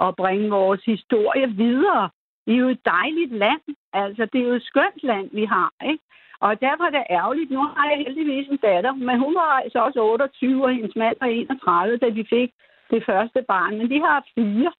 [0.07, 2.11] at bringe vores historie videre.
[2.47, 3.63] Vi er jo et dejligt land.
[3.93, 5.71] Altså, det er jo et skønt land, vi har.
[5.91, 6.05] Ikke?
[6.41, 7.51] Og derfor er det ærgerligt.
[7.51, 11.17] Nu har jeg heldigvis en datter, men hun var altså også 28, og hendes mand
[11.21, 12.51] var 31, da de fik
[12.91, 13.79] det første barn.
[13.79, 14.73] Men de har fire.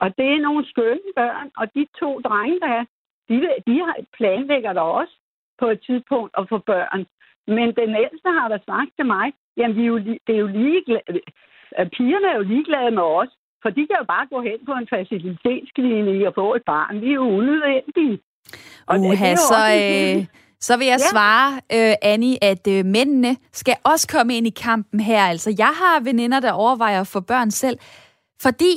[0.00, 2.84] Og det er nogle skønne børn, og de to drenge, der er,
[3.28, 3.34] de,
[3.66, 5.14] de har planlægger da også
[5.58, 7.06] på et tidspunkt at få børn.
[7.46, 9.26] Men den ældste har da sagt til mig,
[9.56, 11.20] jamen, vi er jo, det er jo ligeglade,
[11.96, 14.88] pigerne er jo ligeglade med os, for de kan jo bare gå hen på en
[14.94, 17.00] facilitetsklinik og få et barn.
[17.00, 18.18] Vi er jo unødvendige.
[18.86, 20.26] Og Uha, det, det så, øh,
[20.60, 21.10] så vil jeg ja.
[21.12, 25.22] svare, øh, Annie, at øh, mændene skal også komme ind i kampen her.
[25.22, 27.78] Altså, jeg har veninder, der overvejer at få børn selv,
[28.42, 28.72] fordi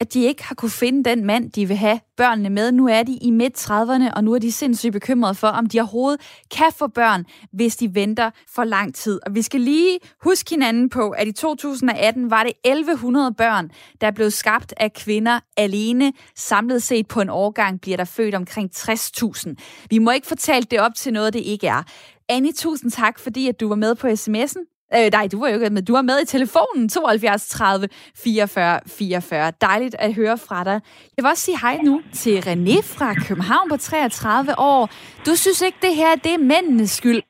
[0.00, 2.72] at de ikke har kunne finde den mand, de vil have børnene med.
[2.72, 6.20] Nu er de i midt-30'erne, og nu er de sindssygt bekymrede for, om de overhovedet
[6.56, 9.20] kan få børn, hvis de venter for lang tid.
[9.26, 14.10] Og vi skal lige huske hinanden på, at i 2018 var det 1100 børn, der
[14.10, 16.12] blev skabt af kvinder alene.
[16.36, 19.54] Samlet set på en årgang bliver der født omkring 60.000.
[19.90, 21.82] Vi må ikke fortælle det op til noget, det ikke er.
[22.28, 24.69] Annie, tusind tak, fordi at du var med på sms'en.
[24.96, 25.82] Øh, nej, du var jo ikke med.
[25.82, 29.52] Du var med i telefonen 72 30 44 44.
[29.60, 30.80] Dejligt at høre fra dig.
[31.16, 34.90] Jeg vil også sige hej nu til René fra København på 33 år.
[35.26, 37.22] Du synes ikke, det her det er mændenes skyld.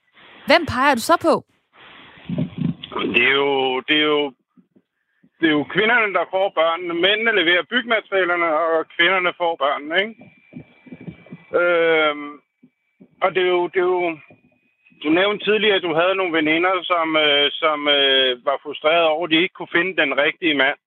[0.47, 1.45] Hvem peger du så på?
[3.15, 4.33] Det er jo, det er jo,
[5.41, 6.95] det er jo kvinderne, der får børnene.
[6.95, 10.15] Mændene leverer bygmaterialerne, og kvinderne får børnene, ikke?
[11.61, 12.31] Øhm,
[13.23, 14.19] og det er jo, det er jo,
[15.03, 19.25] du nævnte tidligere, at du havde nogle veninder, som, øh, som øh, var frustrerede over,
[19.25, 20.79] at de ikke kunne finde den rigtige mand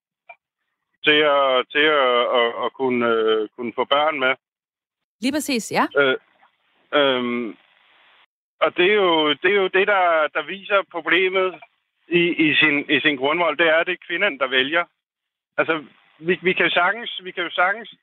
[1.04, 4.34] til at, til at, at, at kunne, øh, kunne få børn med.
[5.20, 5.86] Lige præcis, ja.
[6.00, 6.16] Øh,
[6.98, 7.54] øh,
[8.60, 11.60] og det er jo det, er jo det der, der viser problemet
[12.08, 13.56] i, i, sin, i sin grundvold.
[13.58, 14.84] Det er, at det er kvinden, der vælger.
[15.58, 15.84] Altså,
[16.18, 17.94] vi, vi kan sagtens, vi kan jo sagtens,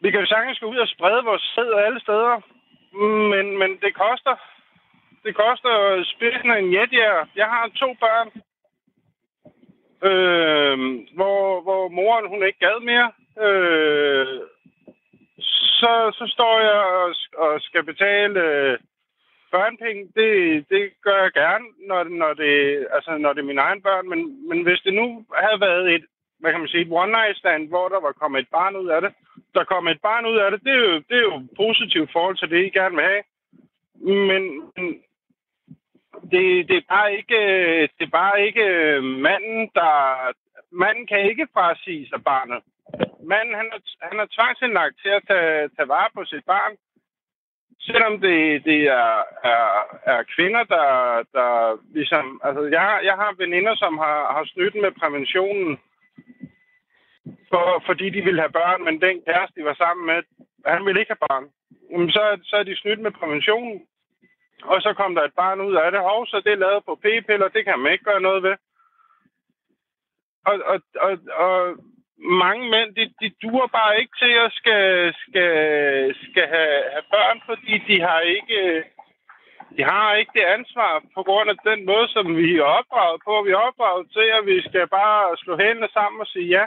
[0.00, 2.40] vi kan jo sagtens gå ud og sprede vores sæd alle steder,
[3.32, 4.36] men, men det koster.
[5.24, 7.28] Det koster spidsen af en jetjær.
[7.36, 8.28] Jeg har to børn,
[10.08, 10.78] øh,
[11.14, 13.12] hvor, hvor moren hun ikke gad mere.
[13.46, 14.40] Øh,
[15.80, 18.78] så, så står jeg og, og skal betale øh,
[19.50, 20.02] børnepenge.
[20.18, 20.30] Det,
[20.68, 24.08] det gør jeg gerne, når, når, det, altså, når det er mine egne børn.
[24.08, 26.04] Men, men hvis det nu havde været et,
[26.40, 29.00] hvad kan man sige, et one-night stand, hvor der var kommet et barn ud af
[29.00, 29.12] det,
[29.54, 32.36] der kom et barn ud af det, det er jo, det er jo positivt forhold
[32.36, 33.22] til det, I gerne vil have.
[34.28, 34.42] Men
[36.32, 37.40] det, det, er bare ikke,
[37.96, 39.92] det er bare ikke øh, manden, der...
[40.72, 42.62] Manden kan ikke frasige sig barnet.
[43.30, 46.76] Manden, han er, han er tvangsindlagt til at tage, tage vare på sit barn.
[47.80, 49.14] Selvom det, det er,
[49.52, 49.64] er,
[50.12, 50.88] er kvinder, der,
[51.36, 51.50] der
[51.94, 52.40] ligesom...
[52.44, 55.78] Altså, jeg, jeg har veninder, som har, har snydt med præventionen
[57.50, 60.22] for, fordi de ville have børn, men den kæreste, de var sammen med,
[60.66, 61.46] han ville ikke have barn.
[61.90, 63.86] Jamen, så, så er de snydt med præventionen.
[64.62, 66.00] Og så kom der et barn ud af det.
[66.00, 68.56] Og så det er lavet på p-piller, det kan man ikke gøre noget ved.
[70.46, 71.76] Og, og, og, og
[72.18, 75.50] mange mænd, de, de duer bare ikke til at skal, skal,
[76.30, 78.84] skal have, have børn, fordi de har ikke
[79.76, 83.42] de har ikke det ansvar på grund af den måde, som vi er opdraget på.
[83.46, 86.64] Vi er opdraget til, at vi skal bare slå hænderne sammen og sige ja.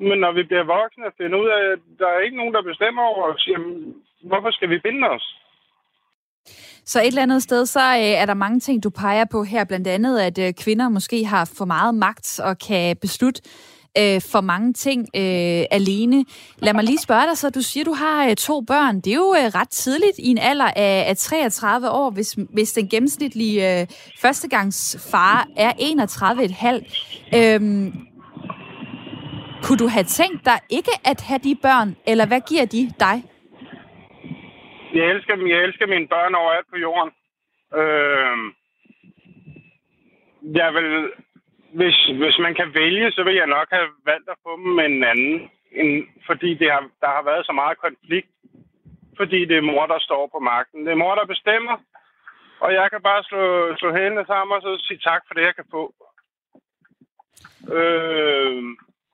[0.00, 2.62] Men når vi bliver voksne og finder ud af, at der er ikke nogen, der
[2.62, 5.43] bestemmer over os, jamen, hvorfor skal vi binde os?
[6.86, 9.64] Så et eller andet sted, så øh, er der mange ting, du peger på her.
[9.64, 13.42] Blandt andet, at øh, kvinder måske har for meget magt og kan beslutte
[13.98, 16.24] øh, for mange ting øh, alene.
[16.58, 17.50] Lad mig lige spørge dig så.
[17.50, 19.00] Du siger, du har øh, to børn.
[19.00, 22.72] Det er jo øh, ret tidligt i en alder af, af 33 år, hvis, hvis
[22.72, 23.86] den gennemsnitlige øh,
[24.20, 25.72] førstegangsfar er
[27.32, 27.38] 31,5.
[27.38, 27.92] Øhm,
[29.62, 33.24] kunne du have tænkt dig ikke at have de børn, eller hvad giver de dig?
[34.94, 37.12] Jeg elsker, jeg elsker mine børn overalt på jorden.
[37.80, 38.36] Øh,
[40.60, 41.12] jeg vil,
[41.78, 44.84] hvis, hvis man kan vælge, så vil jeg nok have valgt at få dem med
[44.84, 45.50] en anden.
[45.72, 48.28] En, fordi det har, der har været så meget konflikt.
[49.16, 50.86] Fordi det er mor, der står på magten.
[50.86, 51.76] Det er mor, der bestemmer.
[52.60, 55.54] Og jeg kan bare slå, slå hælene sammen og så sige tak for det, jeg
[55.54, 55.94] kan få.
[57.76, 58.62] Øh,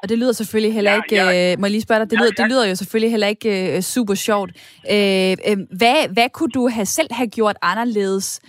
[0.03, 1.53] og det lyder selvfølgelig heller ikke, ja.
[1.53, 2.43] Øh, må jeg lige spørge dig, det, ja, lyder, ja.
[2.43, 4.51] det lyder jo selvfølgelig heller ikke uh, super sjovt.
[4.95, 8.41] Uh, uh, hvad, hvad kunne du have selv have gjort anderledes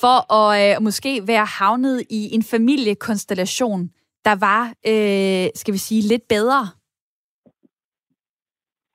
[0.00, 3.90] for at uh, måske være havnet i en familiekonstellation,
[4.24, 6.60] der var, uh, skal vi sige, lidt bedre?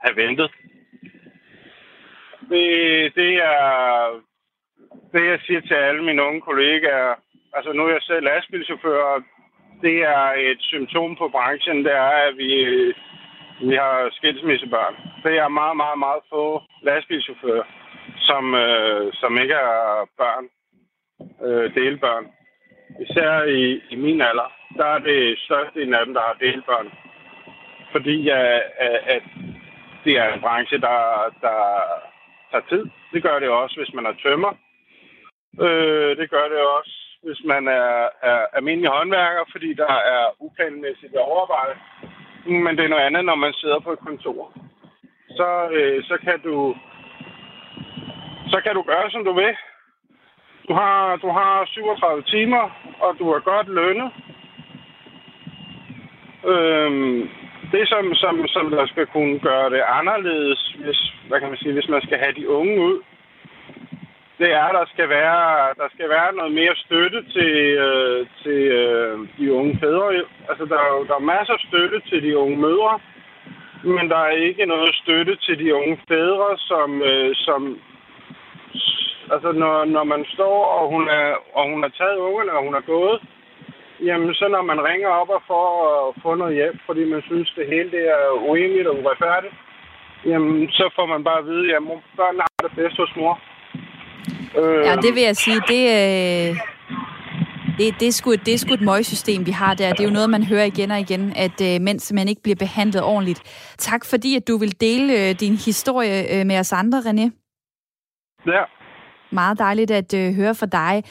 [0.04, 0.52] Have ventet.
[2.50, 2.66] Det,
[3.16, 3.64] det er
[5.14, 7.14] det, jeg siger til alle mine unge kollegaer.
[7.56, 9.24] Altså, nu er jeg selv lastbilchauffør,
[9.86, 12.52] det er et symptom på branchen, det er, at vi,
[13.68, 14.96] vi har skilsmissebørn.
[15.24, 17.64] Det er meget, meget, meget få lastbilchauffører,
[18.18, 20.46] som, øh, som ikke er børn,
[21.46, 22.26] øh, delbørn.
[23.04, 26.90] Især i, i min alder, der er det største af dem, der har delbørn.
[27.92, 28.62] Fordi at,
[29.16, 29.24] at
[30.06, 31.00] det er en branche, der,
[31.42, 31.60] der
[32.52, 32.86] tager tid.
[33.14, 34.54] Det gør det også, hvis man er tømmer.
[35.62, 41.16] Øh, det gør det også, hvis man er, er almindelig håndværker, fordi der er uplanmæssigt
[41.16, 41.80] overarbejde.
[42.46, 44.52] Men det er noget andet, når man sidder på et kontor.
[45.30, 46.76] Så, øh, så kan du
[48.54, 49.54] så kan du gøre, som du vil.
[50.68, 52.64] Du har, du har 37 timer,
[53.00, 54.12] og du er godt lønnet.
[56.46, 57.30] Øhm,
[57.72, 61.74] det, som, som, som der skal kunne gøre det anderledes, hvis, hvad kan man sige,
[61.74, 63.02] hvis man skal have de unge ud,
[64.44, 65.40] det er, at der skal være,
[65.82, 67.54] der skal være noget mere støtte til,
[67.86, 70.08] øh, til øh, de unge fædre.
[70.50, 72.94] Altså, der er, der er masser af støtte til de unge mødre,
[73.96, 77.62] men der er ikke noget støtte til de unge fædre, som, øh, som,
[79.32, 82.76] Altså, når, når man står, og hun, er, og hun har taget ungerne, og hun
[82.76, 83.22] er gået,
[84.08, 85.68] jamen, så når man ringer op og får
[86.00, 89.54] at få noget hjælp, fordi man synes, det hele det er urimeligt og uretfærdigt,
[90.26, 91.82] jamen, så får man bare at vide, at
[92.18, 93.40] børnene har det bedst hos mor.
[94.58, 96.58] Øh, ja, det vil jeg sige, det, øh,
[97.78, 99.90] det, det, er sgu, det er sgu et møgsystem, vi har der.
[99.90, 102.56] Det er jo noget, man hører igen og igen, at øh, mens man ikke bliver
[102.56, 103.42] behandlet ordentligt.
[103.78, 107.30] Tak fordi, at du vil dele øh, din historie øh, med os andre, René.
[108.48, 108.64] Ja.
[109.32, 111.04] Meget dejligt at øh, høre fra dig.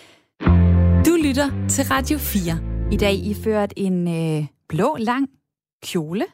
[1.07, 2.92] Du lytter til Radio 4.
[2.92, 5.28] I dag iført en øh, blå lang
[5.87, 6.24] kjole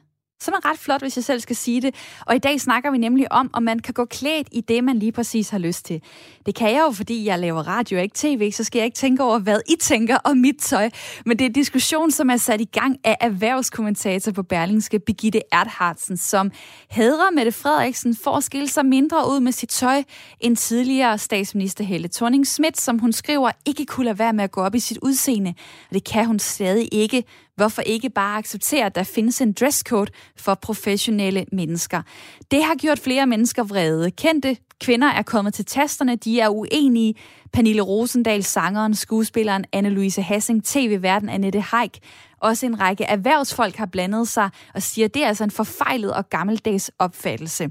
[0.40, 1.94] som er ret flot, hvis jeg selv skal sige det.
[2.26, 4.98] Og i dag snakker vi nemlig om, om man kan gå klædt i det, man
[4.98, 6.02] lige præcis har lyst til.
[6.46, 8.96] Det kan jeg jo, fordi jeg laver radio og ikke tv, så skal jeg ikke
[8.96, 10.90] tænke over, hvad I tænker om mit tøj.
[11.26, 15.40] Men det er en diskussion, som er sat i gang af erhvervskommentator på Berlingske, Birgitte
[15.52, 16.50] Erthardsen, som
[16.90, 20.02] hedrer Mette Frederiksen for at skille sig mindre ud med sit tøj
[20.40, 24.50] end tidligere statsminister Helle thorning Schmidt, som hun skriver ikke kunne lade være med at
[24.50, 25.54] gå op i sit udseende.
[25.88, 27.24] Og det kan hun stadig ikke,
[27.58, 32.02] Hvorfor ikke bare acceptere, at der findes en dresscode for professionelle mennesker?
[32.50, 34.10] Det har gjort flere mennesker vrede.
[34.10, 37.14] Kendte kvinder er kommet til tasterne, de er uenige.
[37.52, 41.98] Pernille Rosendal, sangeren, skuespilleren Anne-Louise Hassing, tv-verden Annette Heik.
[42.40, 46.12] Også en række erhvervsfolk har blandet sig og siger, at det er altså en forfejlet
[46.12, 47.70] og gammeldags opfattelse.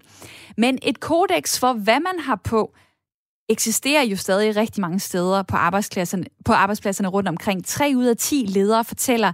[0.57, 2.73] Men et kodex for, hvad man har på,
[3.49, 7.65] eksisterer jo stadig rigtig mange steder på arbejdspladserne, på arbejdspladserne rundt omkring.
[7.65, 9.31] 3 ud af 10 ledere fortæller,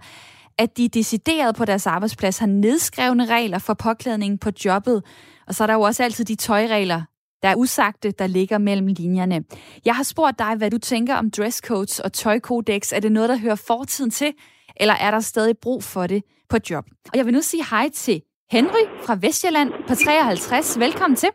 [0.58, 5.04] at de decideret på deres arbejdsplads har nedskrevne regler for påklædning på jobbet.
[5.48, 7.02] Og så er der jo også altid de tøjregler,
[7.44, 9.44] der er usagte, der ligger mellem linjerne.
[9.86, 12.92] Jeg har spurgt dig, hvad du tænker om dresscodes og tøjkodex.
[12.94, 14.34] Er det noget, der hører fortiden til,
[14.78, 16.86] eller er der stadig brug for det på job?
[17.12, 20.80] Og jeg vil nu sige hej til Henry fra Vestjylland på 53.
[20.80, 21.30] Velkommen til.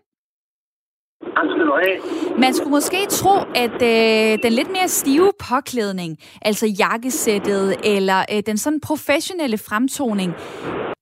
[2.45, 6.11] Man skulle måske tro, at øh, den lidt mere stive påklædning,
[6.49, 10.31] altså jakkesættet eller øh, den sådan professionelle fremtoning,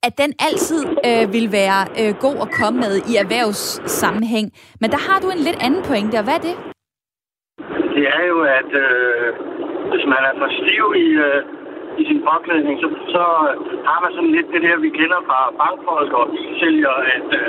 [0.07, 4.47] at den altid øh, vil være øh, god at komme med i erhvervssammenhæng.
[4.81, 6.57] Men der har du en lidt anden pointe, og hvad er det?
[7.95, 9.29] Det er jo, at øh,
[9.91, 11.41] hvis man er for stiv i, øh,
[12.01, 13.25] i sin påklædning, så, så
[13.89, 17.49] har man sådan lidt det der, vi kender fra bankfolk og bilsælgere, at øh,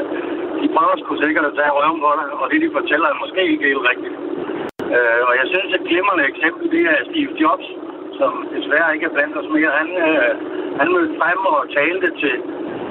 [0.61, 3.41] de prøver sgu sikkert at tage røven på dig, og det de fortæller er måske
[3.51, 4.15] ikke helt rigtigt.
[4.95, 7.67] Øh, og jeg synes, et glimrende eksempel, det er Steve Jobs,
[8.19, 9.71] som desværre ikke er blandt os mere.
[9.81, 10.31] Han, øh,
[10.79, 12.35] han mødte frem og talte til,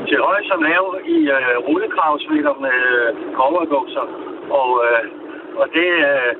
[0.08, 0.84] til høj som lav
[1.16, 4.02] i øh, rullekravsvitter med øh.
[4.60, 5.02] Og, øh,
[5.60, 6.32] og det, øh,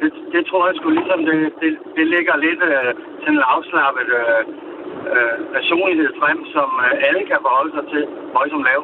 [0.00, 2.90] det, det tror jeg skulle ligesom, det, det, det ligger lidt øh,
[3.22, 4.42] sådan en afslappet øh,
[5.14, 8.02] øh, personlighed frem, som øh, alle kan forholde sig til,
[8.36, 8.82] høj som lav.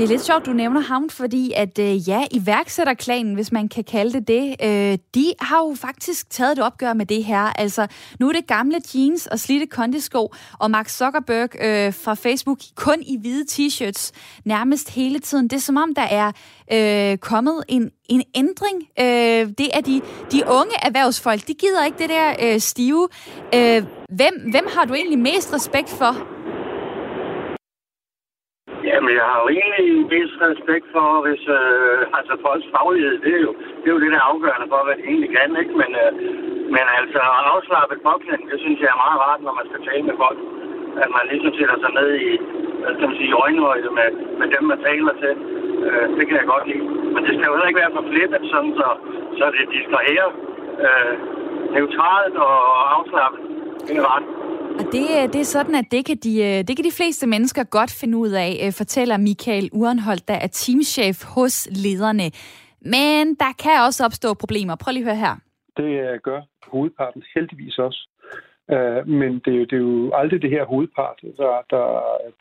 [0.00, 3.84] Det er lidt sjovt, du nævner ham, fordi at øh, ja, iværksætterklanen, hvis man kan
[3.84, 7.40] kalde det det, øh, de har jo faktisk taget et opgør med det her.
[7.40, 7.86] Altså,
[8.20, 13.02] nu er det gamle jeans og slidte kondisko, og Mark Zuckerberg øh, fra Facebook kun
[13.02, 14.10] i hvide t-shirts
[14.44, 15.48] nærmest hele tiden.
[15.48, 16.32] Det er som om, der er
[16.72, 18.82] øh, kommet en, en ændring.
[19.00, 20.00] Øh, det er de,
[20.32, 23.08] de unge erhvervsfolk, de gider ikke det der øh, stive.
[23.54, 26.39] Øh, hvem, hvem har du egentlig mest respekt for?
[28.88, 33.42] Jamen, jeg har jo egentlig vis respekt for, hvis øh, altså folks faglighed, det er,
[33.46, 35.74] jo, det er jo det, der er afgørende for, hvad de egentlig kan, ikke?
[35.82, 36.10] Men, øh,
[36.74, 37.20] men altså,
[37.54, 40.38] afslappet påklædning, det synes jeg er meget rart, når man skal tale med folk.
[41.02, 42.30] At man ligesom sætter sig ned i,
[42.82, 44.08] hvad skal man sige, øjenhøjde med,
[44.40, 45.34] med dem, man taler til.
[45.86, 46.86] Øh, det kan jeg godt lide.
[47.14, 48.88] Men det skal jo heller ikke være for flippet, sådan så,
[49.38, 50.28] så det distraherer
[50.84, 51.14] øh,
[51.74, 52.54] neutralt og
[52.96, 53.40] afslappet.
[53.86, 54.26] Det er ret.
[54.78, 57.26] Og det, øh, det er sådan, at det kan, de, øh, det kan de fleste
[57.26, 62.26] mennesker godt finde ud af, øh, fortæller Michael Urenholdt, der er teamchef hos lederne.
[62.80, 64.76] Men der kan også opstå problemer.
[64.76, 65.36] Prøv lige at høre her.
[65.76, 66.40] Det gør
[66.72, 68.00] hovedparten heldigvis også.
[69.06, 71.86] Men det er, jo, det er jo aldrig det her hovedpart, der, der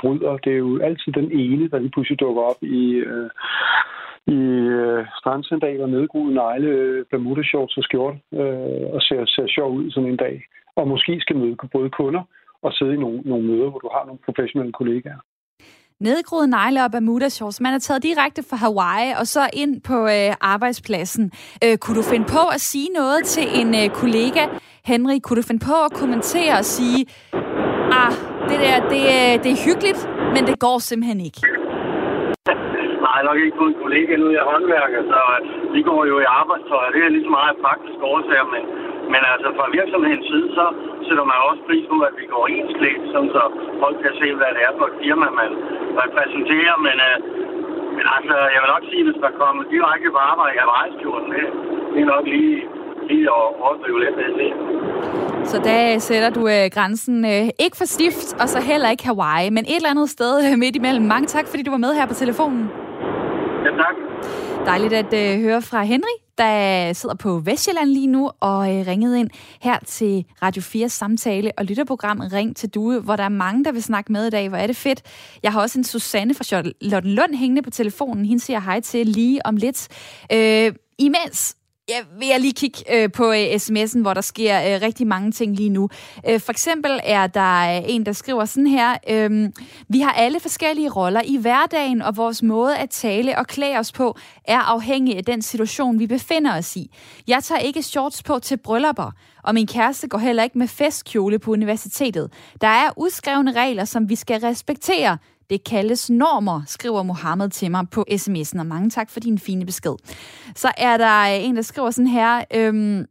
[0.02, 0.38] bryder.
[0.38, 3.04] Det er jo altid den ene, der lige pludselig dukker op i,
[4.28, 4.40] i
[4.80, 10.10] øh, strandsandaler, nedgroede negle, bermuda shorts og skjort, øh, og ser, ser sjov ud sådan
[10.10, 10.36] en dag
[10.82, 12.24] og måske skal møde både kunder
[12.66, 15.22] og sidde i nogle, nogle møder, hvor du har nogle professionelle kollegaer.
[16.08, 17.62] Nedgroede negle og Bermuda shorts.
[17.62, 21.26] Man er taget direkte fra Hawaii og så ind på øh, arbejdspladsen.
[21.64, 24.44] Øh, kunne du finde på at sige noget til en øh, kollega,
[24.92, 25.18] Henry?
[25.24, 27.00] Kunne du finde på at kommentere og sige,
[28.04, 28.14] ah,
[28.50, 30.02] det der, det, øh, det er hyggeligt,
[30.36, 31.42] men det går simpelthen ikke?
[33.06, 34.28] Nej, nok ikke en kollega nu.
[34.36, 35.20] Jeg er håndværker, så
[35.76, 38.64] vi går jo i arbejdstøj, det er ligesom meget praktisk årsager, men
[39.14, 40.66] men altså fra virksomhedens side, så
[41.08, 43.44] sætter man også pris på, at vi går ensklædt, så
[43.84, 45.52] folk kan se, hvad det er for et firma, man
[46.04, 46.76] repræsenterer.
[46.88, 47.18] Men, øh,
[47.98, 51.46] men altså, jeg vil nok sige, hvis man kommer direkte på arbejde i rejskjorten, det,
[51.94, 52.56] det er nok lige
[53.10, 54.54] lige at overdrive lidt, vil jeg
[55.52, 59.50] Så der sætter du øh, grænsen øh, ikke for stift, og så heller ikke Hawaii,
[59.50, 61.06] men et eller andet sted øh, midt imellem.
[61.06, 62.64] Mange tak, fordi du var med her på telefonen.
[63.66, 63.96] Ja, tak.
[64.66, 69.20] Dejligt at øh, høre fra Henry, der sidder på Vestjylland lige nu og øh, ringede
[69.20, 69.30] ind
[69.62, 73.72] her til Radio 4 samtale og lytterprogram Ring til Due, hvor der er mange, der
[73.72, 74.50] vil snakke med i dag.
[74.50, 75.02] Hvor er det fedt.
[75.44, 78.26] Jeg har også en Susanne fra Charlotte Lund hængende på telefonen.
[78.26, 79.88] Hende siger hej til lige om lidt.
[80.32, 81.56] Øh, imens
[81.90, 85.32] jeg vil jeg lige kigge øh, på øh, sms'en, hvor der sker øh, rigtig mange
[85.32, 85.90] ting lige nu.
[86.30, 89.50] Øh, for eksempel er der øh, en, der skriver sådan her, øh,
[89.88, 93.92] vi har alle forskellige roller i hverdagen, og vores måde at tale og klæde os
[93.92, 96.92] på er afhængig af den situation, vi befinder os i.
[97.28, 99.12] Jeg tager ikke shorts på til bryllupper,
[99.44, 102.32] og min kæreste går heller ikke med festkjole på universitetet.
[102.62, 105.18] Der er udskrevne regler, som vi skal respektere.
[105.50, 109.66] Det kaldes normer, skriver Mohammed til mig på sms'en, og mange tak for din fine
[109.66, 109.96] besked.
[110.56, 113.06] Så er der en, der skriver sådan her, øhm,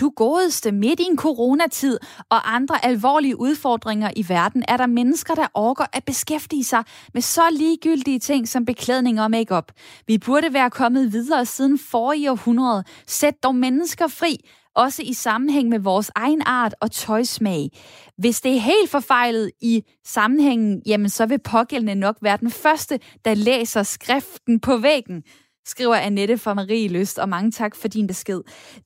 [0.00, 1.98] du godeste midt i en coronatid
[2.30, 6.84] og andre alvorlige udfordringer i verden, er der mennesker, der orker at beskæftige sig
[7.14, 9.72] med så ligegyldige ting som beklædning og makeup.
[10.06, 12.84] Vi burde være kommet videre siden forrige århundrede.
[13.06, 14.38] Sæt dog mennesker fri
[14.76, 17.68] også i sammenhæng med vores egen art og tøjsmag.
[18.18, 23.00] Hvis det er helt forfejlet i sammenhængen, jamen så vil pågældende nok være den første,
[23.24, 25.22] der læser skriften på væggen
[25.66, 28.40] skriver Annette fra Marie Lyst, og mange tak for din besked.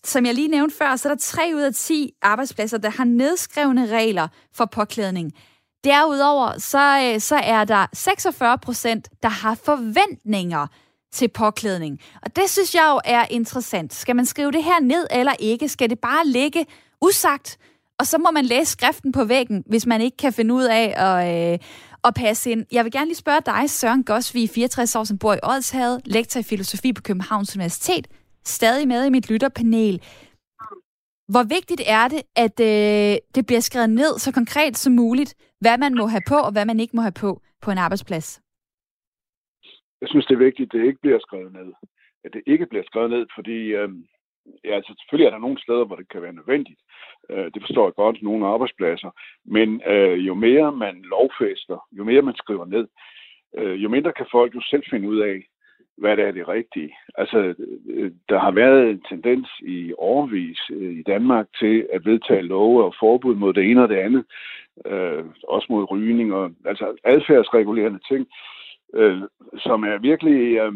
[0.05, 3.05] Som jeg lige nævnte før, så er der 3 ud af 10 arbejdspladser, der har
[3.05, 5.33] nedskrevne regler for påklædning.
[5.85, 10.67] Derudover så, øh, så er der 46 procent, der har forventninger
[11.13, 12.01] til påklædning.
[12.23, 13.95] Og det synes jeg jo er interessant.
[13.95, 15.69] Skal man skrive det her ned eller ikke?
[15.69, 16.67] Skal det bare ligge
[17.01, 17.59] usagt?
[17.99, 20.95] Og så må man læse skriften på væggen, hvis man ikke kan finde ud af
[20.97, 21.59] at, øh,
[22.05, 22.67] at passe ind.
[22.73, 26.41] Jeg vil gerne lige spørge dig, Søren Gosvig, 64 år, som bor i Odshavet, lektor
[26.41, 28.07] i filosofi på Københavns Universitet,
[28.47, 30.03] stadig med i mit lytterpanel.
[31.29, 35.79] Hvor vigtigt er det, at øh, det bliver skrevet ned så konkret som muligt, hvad
[35.79, 38.41] man må have på, og hvad man ikke må have på på en arbejdsplads?
[40.01, 41.73] Jeg synes, det er vigtigt, at det ikke bliver skrevet ned.
[42.25, 43.91] At det ikke bliver skrevet ned, fordi øh,
[44.65, 46.81] ja, altså, selvfølgelig er der nogle steder, hvor det kan være nødvendigt.
[47.31, 49.11] Øh, det forstår jeg godt, nogle arbejdspladser.
[49.45, 52.87] Men øh, jo mere man lovfæster, jo mere man skriver ned,
[53.59, 55.47] øh, jo mindre kan folk jo selv finde ud af,
[55.99, 56.95] hvad der er det rigtige.
[57.15, 57.55] Altså,
[57.89, 62.85] øh, der har været en tendens i overvis øh, i Danmark til at vedtage love
[62.85, 64.25] og forbud mod det ene og det andet,
[64.87, 68.27] øh, også mod rygning og altså adfærdsregulerende ting,
[68.95, 69.23] øh,
[69.59, 70.57] som er virkelig...
[70.57, 70.73] Øh,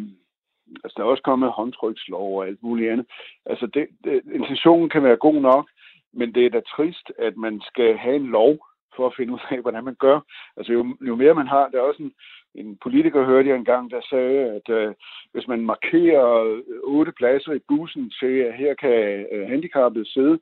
[0.85, 3.07] altså, der er også kommet håndtrykslov og alt muligt andet.
[3.46, 5.70] Altså, det, det, intentionen kan være god nok,
[6.12, 8.59] men det er da trist, at man skal have en lov
[8.96, 10.20] for at finde ud af, hvordan man gør.
[10.57, 12.12] Altså, jo, jo mere man har, der er også en,
[12.55, 14.95] en politiker, hørte jeg engang, der sagde, at øh,
[15.33, 20.38] hvis man markerer otte pladser i bussen til, at her kan øh, handicappet sidde,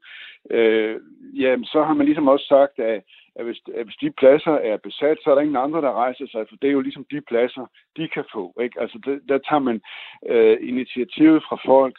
[0.50, 1.00] øh,
[1.34, 3.02] jamen, så har man ligesom også sagt, at
[3.34, 6.26] at hvis, at hvis de pladser er besat, så er der ingen andre, der rejser
[6.26, 8.54] sig, for det er jo ligesom de pladser, de kan få.
[8.62, 8.80] Ikke?
[8.80, 9.80] Altså, det, der tager man
[10.28, 11.96] øh, initiativet fra folk,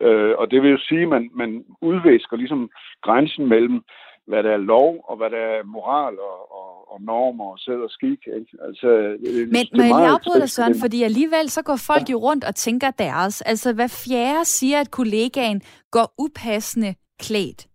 [0.00, 2.70] øh, og det vil jo sige, at man, man udvæsker ligesom
[3.02, 3.82] grænsen mellem,
[4.26, 6.67] hvad der er lov, og hvad der er moral og, og,
[6.98, 8.22] og normer og sæd og skik.
[8.38, 8.52] Ikke?
[8.66, 8.88] Altså,
[9.24, 12.12] det, Men må jeg lige afbryde dig, Søren, fordi alligevel så går folk ja.
[12.12, 13.40] jo rundt og tænker deres.
[13.40, 17.66] Altså, hvad fjerde siger, at kollegaen går upassende klædt?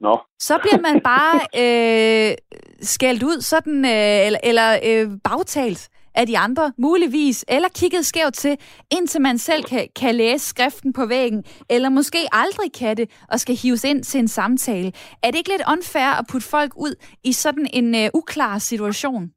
[0.00, 0.20] Nå.
[0.38, 2.36] Så bliver man bare øh,
[2.80, 8.34] skældt ud sådan, øh, eller, eller øh, bagtalt af de andre, muligvis, eller kigget skævt
[8.34, 8.56] til,
[8.96, 13.40] indtil man selv kan, kan læse skriften på væggen, eller måske aldrig kan det, og
[13.40, 14.92] skal hives ind til en samtale.
[15.22, 16.94] Er det ikke lidt unfair at putte folk ud
[17.24, 19.32] i sådan en øh, uklar situation?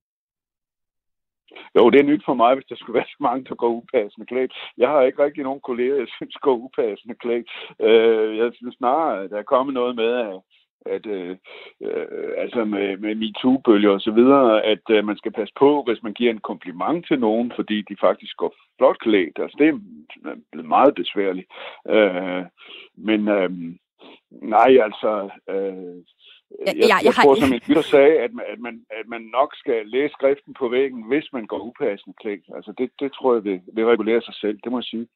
[1.75, 4.25] Jo, det er nyt for mig, hvis der skulle være så mange, der går upassende
[4.25, 4.53] klædt.
[4.77, 7.47] Jeg har ikke rigtig nogen kolleger, jeg synes går upassende klædt.
[7.87, 10.35] Øh, jeg synes snarere, der er kommet noget med, at
[10.85, 11.37] at øh,
[11.81, 12.05] øh,
[12.37, 16.13] altså med, med MeToo-bølger og så videre, at øh, man skal passe på, hvis man
[16.13, 19.39] giver en kompliment til nogen, fordi de faktisk går flot klædt.
[19.39, 19.79] Altså det er
[20.51, 21.47] blevet meget besværligt.
[21.89, 22.43] Øh,
[22.95, 23.49] men øh,
[24.31, 25.29] nej, altså...
[25.49, 25.95] Øh,
[26.67, 29.21] jeg, jeg, jeg, jeg tror, som en lytter sagde, at man, at, man, at man
[29.21, 32.45] nok skal læse skriften på væggen, hvis man går upassende klædt.
[32.55, 35.07] Altså det, det tror jeg vil, vil regulere sig selv, det må jeg sige.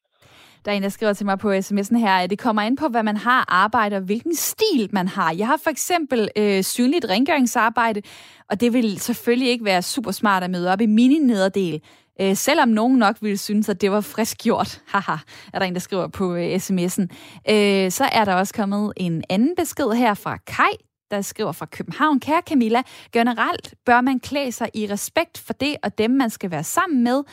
[0.66, 2.88] Der er en, der skriver til mig på sms'en her, at det kommer ind på,
[2.88, 5.34] hvad man har arbejde og hvilken stil man har.
[5.34, 8.02] Jeg har for eksempel øh, synligt rengøringsarbejde,
[8.50, 11.82] og det vil selvfølgelig ikke være super smart at møde op i mini-nederdel.
[12.22, 14.82] Øh, selvom nogen nok ville synes, at det var frisk gjort.
[14.94, 15.16] Haha,
[15.54, 17.08] er der en, der skriver på øh, sms'en.
[17.54, 20.78] Øh, så er der også kommet en anden besked her fra Kai,
[21.12, 22.20] der skriver fra København.
[22.20, 22.82] Kære Camilla,
[23.14, 27.04] generelt bør man klæde sig i respekt for det og dem, man skal være sammen
[27.04, 27.24] med.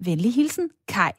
[0.00, 1.10] Venlig hilsen, Kai.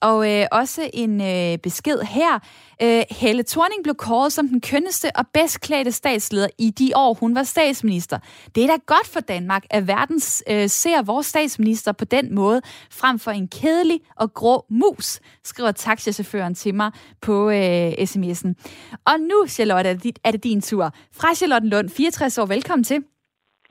[0.00, 2.38] Og øh, også en øh, besked her.
[2.82, 7.14] Øh, Helle Thorning blev kåret som den kønneste og bedst klædte statsleder i de år,
[7.14, 8.18] hun var statsminister.
[8.54, 10.20] Det er da godt for Danmark, at verden
[10.50, 15.72] øh, ser vores statsminister på den måde, frem for en kedelig og grå mus, skriver
[15.72, 16.90] taxichaufføren til mig
[17.20, 18.52] på øh, sms'en.
[19.04, 20.92] Og nu, Charlotte, er det, er det din tur.
[21.12, 23.15] Fra Charlotte Lund, 64 år, velkommen til.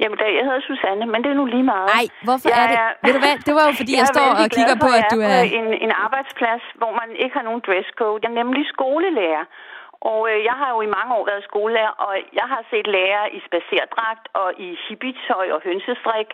[0.02, 1.90] Jamen, da jeg hedder Susanne, men det er nu lige meget.
[1.98, 2.78] Nej, hvorfor jeg er det?
[2.84, 2.90] Er...
[3.06, 5.20] Ved du hvad, det var jo fordi, jeg, jeg står og kigger på, at du
[5.32, 5.38] er...
[5.60, 8.18] en, en arbejdsplads, hvor man ikke har nogen dresscode.
[8.24, 9.46] Jeg er nemlig skolelærer.
[10.12, 13.34] Og øh, jeg har jo i mange år været skolelærer, og jeg har set lærere
[13.38, 16.30] i spacerdragt og i hippietøj og hønsestrik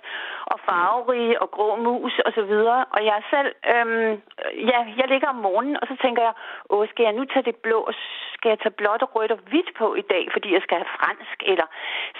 [0.51, 2.85] og farverige og grå mus og så videre.
[2.95, 4.11] Og jeg selv, øhm,
[4.71, 6.33] ja, jeg ligger om morgenen, og så tænker jeg,
[6.69, 7.79] åh, skal jeg nu tage det blå,
[8.35, 10.93] skal jeg tage blåt og rødt og hvidt på i dag, fordi jeg skal have
[10.97, 11.67] fransk, eller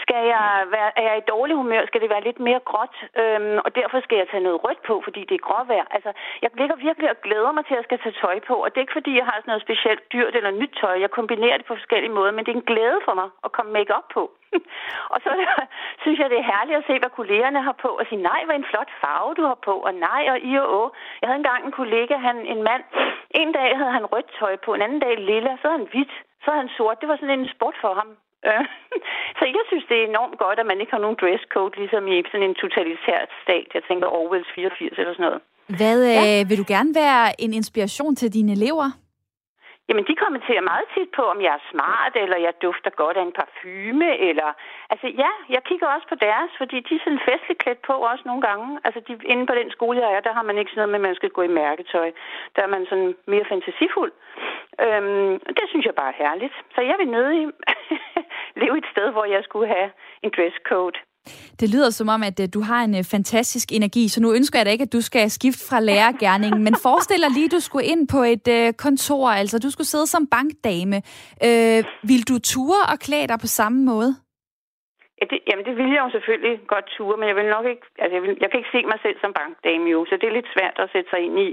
[0.03, 3.57] skal jeg være, er jeg i dårlig humør, skal det være lidt mere gråt, øhm,
[3.65, 5.85] og derfor skal jeg tage noget rødt på, fordi det er gråvejr.
[5.95, 8.67] Altså, jeg ligger virkelig og glæder mig til, at jeg skal tage tøj på, og
[8.69, 10.95] det er ikke fordi, jeg har sådan noget specielt dyrt eller nyt tøj.
[11.05, 13.71] Jeg kombinerer det på forskellige måder, men det er en glæde for mig at komme
[13.77, 14.23] make op på.
[15.13, 15.31] og så
[16.03, 18.55] synes jeg, det er herligt at se, hvad kollegerne har på, og sige, nej, hvad
[18.55, 20.83] en flot farve du har på, og nej, og i og å.
[21.21, 22.83] Jeg havde engang en kollega, han, en mand,
[23.41, 26.13] en dag havde han rødt tøj på, en anden dag lilla, så havde han hvidt,
[26.41, 27.01] så havde han sort.
[27.01, 28.09] Det var sådan en sport for ham.
[29.39, 32.23] Så jeg synes, det er enormt godt, at man ikke har nogen dresscode, ligesom i
[32.31, 33.67] sådan en totalitær stat.
[33.73, 35.41] Jeg tænker Orwells 84 eller sådan noget.
[35.79, 36.41] Hvad ja.
[36.41, 38.87] øh, vil du gerne være en inspiration til dine elever?
[39.91, 43.23] Jamen, de kommenterer meget tit på, om jeg er smart, eller jeg dufter godt af
[43.25, 44.49] en parfume, eller...
[44.89, 48.23] Altså, ja, jeg kigger også på deres, fordi de er sådan festligt klædt på også
[48.25, 48.79] nogle gange.
[48.85, 50.99] Altså, de, inde på den skole, jeg er, der har man ikke sådan noget med,
[50.99, 52.11] at man skal gå i mærketøj.
[52.55, 54.13] Der er man sådan mere fantasifuld.
[54.85, 56.55] Øhm, det synes jeg bare er herligt.
[56.75, 57.41] Så jeg vil nødig
[58.61, 59.89] leve et sted, hvor jeg skulle have
[60.23, 60.97] en dresscode.
[61.59, 64.59] Det lyder som om, at øh, du har en øh, fantastisk energi, så nu ønsker
[64.59, 67.59] jeg da ikke, at du skal skifte fra lærergærningen, men forestil dig lige, at du
[67.59, 71.01] skulle ind på et øh, kontor, altså du skulle sidde som bankdame.
[71.43, 74.15] Øh, vil du ture og klæde dig på samme måde?
[75.21, 77.85] Ja, det, jamen, det ville jeg jo selvfølgelig godt ture, men jeg vil nok ikke,
[78.03, 80.37] altså jeg, vil, jeg kan ikke se mig selv som bankdame jo, så det er
[80.37, 81.49] lidt svært at sætte sig ind i.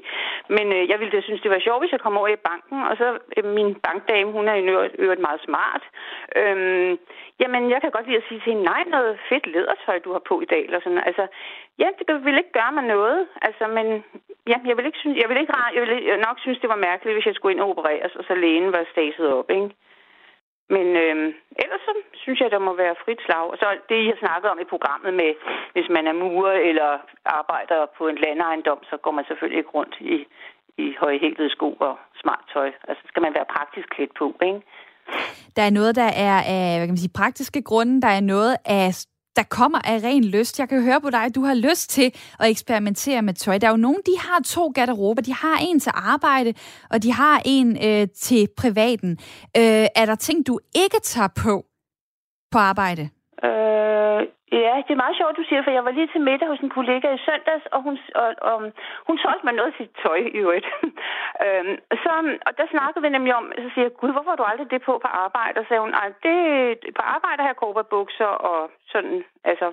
[0.57, 2.79] Men øh, jeg ville da synes, det var sjovt, hvis jeg kom over i banken,
[2.91, 3.07] og så
[3.37, 4.65] øh, min bankdame, hun er i
[5.05, 5.83] øvrigt meget smart.
[6.41, 6.99] Øhm,
[7.41, 10.23] jamen, jeg kan godt lide at sige til hende, nej, noget fedt ledertøj, du har
[10.29, 11.03] på i dag, eller sådan.
[11.11, 11.25] Altså,
[11.79, 13.87] ja, det vil ikke gøre mig noget, altså, men
[14.53, 17.17] ja, jeg vil ikke synes, jeg vil ikke, jeg vil nok synes, det var mærkeligt,
[17.17, 19.71] hvis jeg skulle ind og opereres, og så lægen var staset op, ikke?
[20.75, 21.17] Men øh,
[21.63, 21.93] ellers så
[22.23, 23.47] synes jeg, der må være frit slag.
[23.53, 25.31] Og så det, I har snakket om i programmet med,
[25.75, 26.91] hvis man er murer eller
[27.41, 30.17] arbejder på en landejendom, så går man selvfølgelig ikke rundt i,
[30.85, 32.71] i højhælede sko og smart tøj.
[32.89, 34.63] Altså skal man være praktisk klædt på, ikke?
[35.57, 38.03] Der er noget, der er af hvad kan man sige, praktiske grunde.
[38.07, 38.87] Der er noget af
[39.39, 40.59] der kommer af ren lyst.
[40.59, 43.59] Jeg kan høre på dig, at du har lyst til at eksperimentere med tøj.
[43.59, 45.23] Der er jo nogen, de har to garderober.
[45.23, 46.55] De har en til arbejde,
[46.91, 49.11] og de har en øh, til privaten.
[49.57, 51.65] Øh, er der ting, du ikke tager på
[52.53, 53.03] på arbejde?
[53.45, 53.68] Øh,
[54.53, 56.77] Ja, det er meget sjovt, du siger, for jeg var lige til middag hos en
[56.79, 58.73] kollega i søndags, og hun, og, og,
[59.07, 60.67] hun solgte mig noget af sit tøj i øvrigt.
[61.45, 62.13] øhm, så,
[62.47, 64.83] og der snakkede vi nemlig om, så siger jeg, gud, hvorfor har du aldrig det
[64.83, 65.59] på på arbejde?
[65.59, 66.35] Og så sagde hun, nej, det,
[66.99, 69.67] på arbejde har jeg bukser og sådan, altså.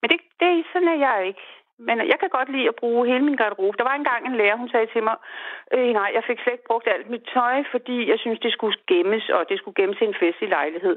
[0.00, 1.44] Men det, det, sådan er jeg ikke.
[1.78, 3.78] Men jeg kan godt lide at bruge hele min garderobe.
[3.78, 5.16] Der var engang en lærer, hun sagde til mig,
[5.74, 8.76] øh, nej, jeg fik slet ikke brugt alt mit tøj, fordi jeg synes, det skulle
[8.86, 10.96] gemmes, og det skulle gemmes i en festlig lejlighed.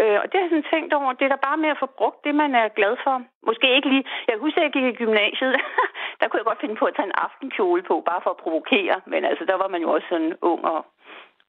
[0.00, 1.86] Øh, og det har jeg sådan tænkt over, det er da bare med at få
[1.86, 3.22] brugt det, man er glad for.
[3.48, 5.54] Måske ikke lige, jeg husker, at jeg gik i gymnasiet,
[6.18, 8.96] der kunne jeg godt finde på at tage en aftenkjole på, bare for at provokere,
[9.06, 10.80] men altså, der var man jo også sådan ung og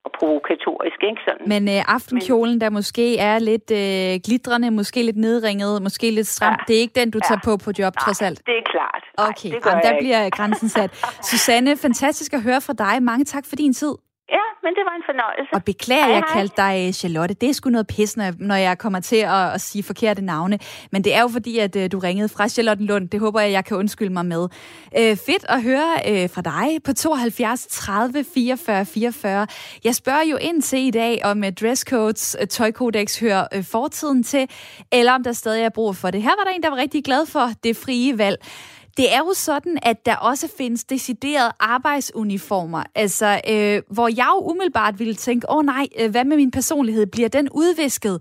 [0.05, 1.45] og provokatorisk, ikke sådan?
[1.53, 2.61] Men øh, aftenkjolen, Men...
[2.61, 6.63] der måske er lidt øh, glitrende, måske lidt nedringet, måske lidt stramt, ja.
[6.67, 7.27] det er ikke den, du ja.
[7.27, 8.39] tager på på job, Nej, trods alt?
[8.45, 9.03] det er klart.
[9.29, 10.91] Okay, Nej, Jamen, der bliver grænsen sat.
[11.31, 13.03] Susanne, fantastisk at høre fra dig.
[13.03, 13.93] Mange tak for din tid.
[14.31, 15.53] Ja, men det var en fornøjelse.
[15.53, 17.33] Og beklager, hej, jeg kaldte dig øh, Charlotte.
[17.33, 20.21] Det er sgu noget pis, når jeg, når jeg kommer til at, at sige forkerte
[20.21, 20.59] navne.
[20.91, 23.09] Men det er jo fordi, at uh, du ringede fra Charlotte Lund.
[23.09, 24.41] Det håber jeg, jeg kan undskylde mig med.
[24.41, 29.47] Uh, fedt at høre uh, fra dig på 72 30 44 44.
[29.83, 34.23] Jeg spørger jo ind til i dag, om uh, dresscodes, uh, tøjkodex hører uh, fortiden
[34.23, 34.49] til,
[34.91, 36.21] eller om der stadig er brug for det.
[36.21, 38.37] Her var der en, der var rigtig glad for det frie valg.
[38.99, 44.51] Det er jo sådan, at der også findes deciderede arbejdsuniformer, altså øh, hvor jeg jo
[44.51, 47.05] umiddelbart ville tænke, åh oh, nej, øh, hvad med min personlighed?
[47.05, 48.13] Bliver den udvisket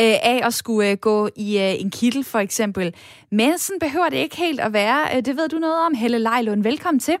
[0.00, 2.94] øh, af at skulle øh, gå i øh, en kittel for eksempel?
[3.30, 5.16] Men sådan behøver det ikke helt at være.
[5.16, 6.62] Øh, det ved du noget om, Helle Lejlund.
[6.62, 7.16] Velkommen til.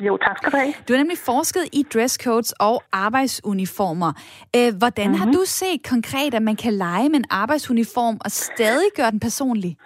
[0.00, 0.74] Jo, tak skal du have.
[0.88, 4.12] Du har nemlig forsket i dresscodes og arbejdsuniformer.
[4.56, 5.18] Øh, hvordan mm-hmm.
[5.18, 5.34] har mhm.
[5.34, 9.76] du set konkret, at man kan lege med en arbejdsuniform og stadig gøre den personlig?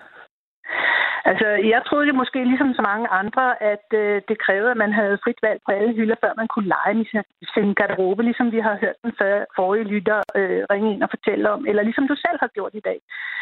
[1.31, 4.93] Altså, jeg troede jo måske ligesom så mange andre, at øh, det krævede, at man
[4.93, 7.25] havde frit valg på alle hylder, før man kunne lege med
[7.55, 11.51] sin garderobe, ligesom vi har hørt den før, forrige lytter øh, ringe ind og fortælle
[11.55, 12.99] om, eller ligesom du selv har gjort i dag.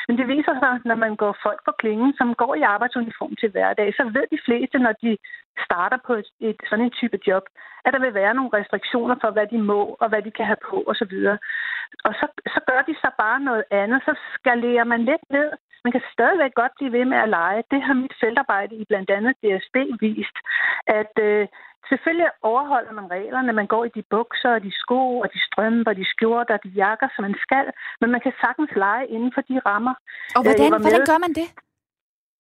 [0.09, 3.51] Men det viser sig, når man går folk på klingen, som går i arbejdsuniform til
[3.51, 5.11] hverdag, så ved de fleste, når de
[5.67, 7.45] starter på et, et sådan en type job,
[7.85, 10.63] at der vil være nogle restriktioner for, hvad de må og hvad de kan have
[10.71, 11.15] på osv.
[12.07, 14.01] Og så, så gør de så bare noget andet.
[14.05, 15.51] Så skalerer man lidt ned.
[15.85, 17.63] Man kan stadigvæk godt blive ved med at lege.
[17.71, 20.37] Det har mit feltarbejde i blandt andet DSB vist,
[20.87, 21.47] at øh,
[21.91, 23.53] Selvfølgelig overholder man reglerne.
[23.53, 26.63] Man går i de bukser og de sko og de strømper og de skjorter og
[26.65, 27.67] de jakker, som man skal.
[28.01, 29.95] Men man kan sagtens lege inden for de rammer.
[30.37, 31.49] Og hvordan, hvordan gør man det?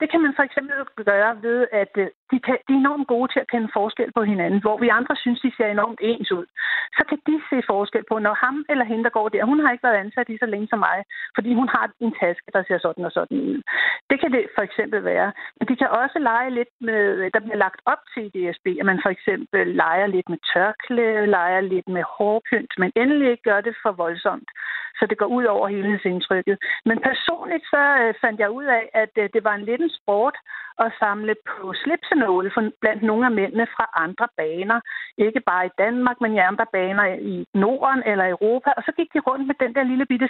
[0.00, 0.76] Det kan man for eksempel
[1.10, 4.22] gøre ved, at øh, de, kan, de er enormt gode til at kende forskel på
[4.30, 6.46] hinanden, hvor vi andre synes, de ser enormt ens ud.
[6.96, 9.72] Så kan de se forskel på, når ham eller hende, der går der, hun har
[9.72, 10.98] ikke været ansat i så længe som mig,
[11.36, 13.62] fordi hun har en taske, der ser sådan og sådan ud.
[14.10, 15.32] Det kan det for eksempel være.
[15.58, 18.86] Men de kan også lege lidt med, der bliver lagt op til i DSB, at
[18.90, 23.60] man for eksempel leger lidt med tørklæde, leger lidt med hårpynt, men endelig ikke gør
[23.60, 24.50] det for voldsomt
[24.98, 26.56] så det går ud over helhedsindtrykket.
[26.88, 29.94] Men personligt så øh, fandt jeg ud af, at øh, det var en lidt en
[30.00, 30.36] sport
[30.84, 34.80] at samle på slipsenåle blandt nogle af mændene fra andre baner.
[35.18, 38.70] Ikke bare i Danmark, men i andre baner i Norden eller Europa.
[38.76, 40.28] Og så gik de rundt med den der lille bitte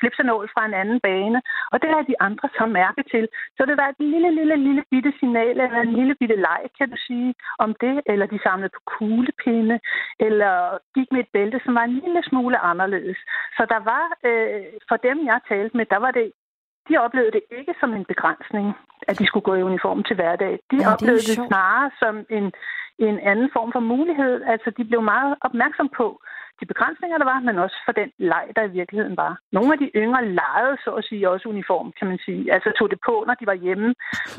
[0.00, 1.40] slipsenål fra en anden bane.
[1.72, 3.28] Og det havde de andre så mærke til.
[3.56, 6.90] Så det var et lille, lille, lille bitte signal eller en lille bitte leg, kan
[6.90, 7.94] du sige, om det.
[8.06, 9.80] Eller de samlede på kuglepinde.
[10.26, 10.54] Eller
[10.94, 13.18] gik med et bælte, som var en lille smule anderledes.
[13.56, 16.32] Så der var, øh, for dem jeg talte med, der var det
[16.88, 18.66] de oplevede det ikke som en begrænsning,
[19.08, 20.52] at de skulle gå i uniform til hverdag.
[20.70, 22.46] De ja, oplevede det, det snarere som en,
[22.98, 24.42] en anden form for mulighed.
[24.52, 26.06] Altså, de blev meget opmærksom på,
[26.60, 29.32] de begrænsninger, der var, men også for den leg, der i virkeligheden var.
[29.56, 32.42] Nogle af de yngre legede, så at sige, også uniform, kan man sige.
[32.54, 33.88] Altså tog det på, når de var hjemme,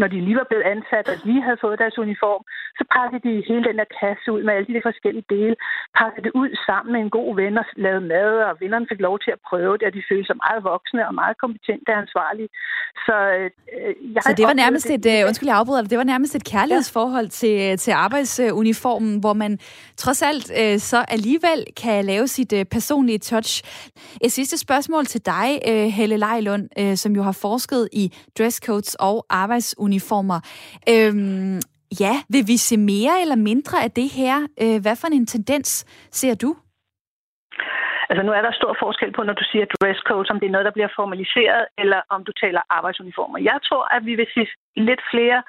[0.02, 2.42] når de lige var blevet ansat, og lige havde fået deres uniform,
[2.80, 5.56] så pakkede de hele den der kasse ud med alle de der forskellige dele,
[6.00, 9.16] pakkede det ud sammen med en god ven og lavede mad, og vennerne fik lov
[9.26, 12.50] til at prøve det, og de følte sig meget voksne og meget kompetente og ansvarlige.
[13.08, 13.50] Så, øh,
[14.14, 16.46] jeg så det var nærmest det, et, øh, undskyld jeg afbryder det var nærmest et
[16.54, 17.38] kærlighedsforhold ja.
[17.42, 19.60] til, til arbejdsuniformen, hvor man
[19.98, 23.52] trods alt øh, så alligevel kan lave sit øh, personlige touch.
[24.26, 28.04] Et sidste spørgsmål til dig, øh, Helle Lejlund, øh, som jo har forsket i
[28.38, 30.40] dresscodes og arbejdsuniformer.
[30.94, 31.58] Øhm,
[32.04, 34.36] ja, vil vi se mere eller mindre af det her?
[34.64, 35.70] Øh, hvad for en tendens
[36.12, 36.52] ser du?
[38.10, 40.70] Altså nu er der stor forskel på, når du siger dresscode, om det er noget,
[40.70, 43.38] der bliver formaliseret, eller om du taler arbejdsuniformer.
[43.52, 44.44] Jeg tror, at vi vil se
[44.88, 45.40] lidt flere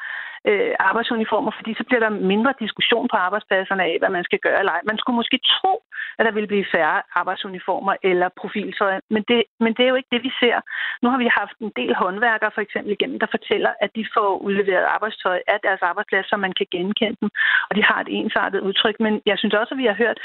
[0.48, 4.58] øh, arbejdsuniformer, fordi så bliver der mindre diskussion på arbejdspladserne af, hvad man skal gøre
[4.58, 4.82] eller ej.
[4.90, 5.72] Man skulle måske tro,
[6.18, 10.14] at der ville blive færre arbejdsuniformer eller profiltøj, men det, men det er jo ikke
[10.14, 10.56] det, vi ser.
[11.02, 14.30] Nu har vi haft en del håndværkere for eksempel igennem, der fortæller, at de får
[14.46, 17.30] udleveret arbejdstøj af deres arbejdsplads, så man kan genkende dem,
[17.68, 18.96] og de har et ensartet udtryk.
[19.00, 20.18] Men jeg synes også, at vi har hørt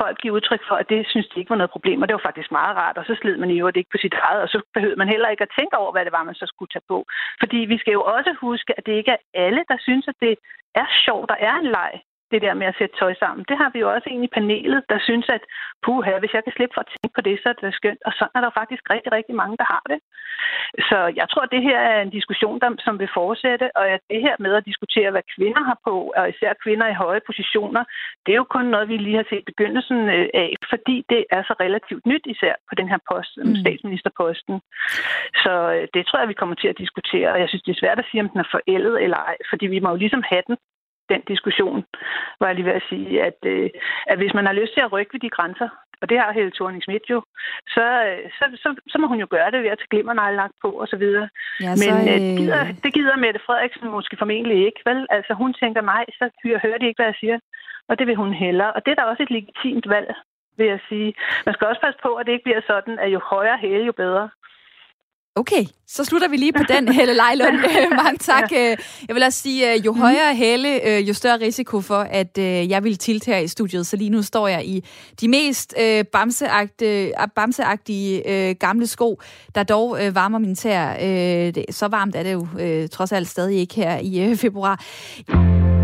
[0.00, 2.28] folk give udtryk for, at det synes de ikke var noget problem, og det var
[2.28, 4.58] faktisk meget rart, og så slid man i øvrigt ikke på sit eget, og så
[4.74, 6.98] behøvede man heller ikke at tænke over, hvad det var, man så skulle tage på.
[7.40, 10.34] Fordi vi skal jo også huske, at det ikke er alle, der synes, at det
[10.74, 11.92] er sjovt, der er en leg
[12.32, 13.42] det der med at sætte tøj sammen.
[13.48, 15.42] Det har vi jo også en i panelet, der synes, at
[15.84, 18.02] puha, hvis jeg kan slippe for at tænke på det, så er det skønt.
[18.08, 19.98] Og sådan er der faktisk rigtig, rigtig mange, der har det.
[20.88, 24.00] Så jeg tror, at det her er en diskussion, der, som vil fortsætte, og at
[24.10, 27.82] det her med at diskutere, hvad kvinder har på, og især kvinder i høje positioner,
[28.26, 31.42] det er jo kun noget, vi lige har set begyndelsen øh, af, fordi det er
[31.42, 33.56] så relativt nyt, især på den her post, mm.
[33.62, 34.60] statsministerposten.
[35.44, 37.82] Så øh, det tror jeg, vi kommer til at diskutere, og jeg synes, det er
[37.82, 40.42] svært at sige, om den er forældet eller ej, fordi vi må jo ligesom have
[40.46, 40.56] den
[41.08, 41.84] den diskussion,
[42.40, 43.70] var jeg lige ved at sige, at, øh,
[44.06, 45.68] at hvis man har lyst til at rykke ved de grænser,
[46.00, 47.18] og det har Helle thorning Schmidt jo,
[47.74, 47.86] så,
[48.38, 50.88] så, så, så må hun jo gøre det ved at tage glimmernegle lagt på og
[50.88, 51.28] så videre.
[51.60, 55.06] Ja, så, Men øh, det, gider, det gider Mette Frederiksen måske formentlig ikke, vel?
[55.10, 56.30] Altså hun tænker mig, så
[56.64, 57.38] hører de ikke, hvad jeg siger,
[57.88, 58.66] og det vil hun heller.
[58.66, 60.14] Og det er da også et legitimt valg,
[60.58, 61.14] vil jeg sige.
[61.46, 63.92] Man skal også passe på, at det ikke bliver sådan, at jo højere hæle, jo
[63.92, 64.30] bedre.
[65.34, 67.56] Okay, så slutter vi lige på den, Helle Lejlund.
[68.04, 68.52] Mange tak.
[68.52, 68.76] Ja.
[69.08, 70.00] Jeg vil også sige, jo mhm.
[70.00, 73.86] højere Helle, jo større risiko for, at jeg vil tilte i studiet.
[73.86, 74.84] Så lige nu står jeg i
[75.20, 75.74] de mest
[76.12, 79.20] bamseagtige, bamseagtige gamle sko,
[79.54, 80.92] der dog varmer min tær.
[81.70, 82.46] Så varmt er det jo
[82.88, 84.84] trods alt stadig ikke her i februar.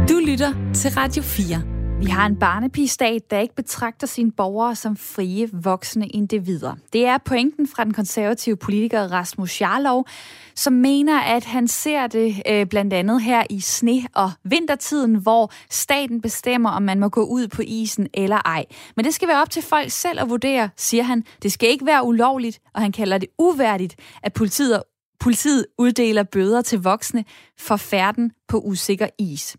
[0.09, 1.74] Du lytter til Radio 4.
[2.01, 6.75] Vi har en barnepigestat, der ikke betragter sine borgere som frie, voksne individer.
[6.93, 10.07] Det er pointen fra den konservative politiker Rasmus Jarlov,
[10.55, 15.53] som mener, at han ser det øh, blandt andet her i sne- og vintertiden, hvor
[15.71, 18.65] staten bestemmer, om man må gå ud på isen eller ej.
[18.97, 21.25] Men det skal være op til folk selv at vurdere, siger han.
[21.43, 24.83] Det skal ikke være ulovligt, og han kalder det uværdigt, at politiet
[25.21, 27.25] Politiet uddeler bøder til voksne
[27.59, 29.57] for færden på usikker is.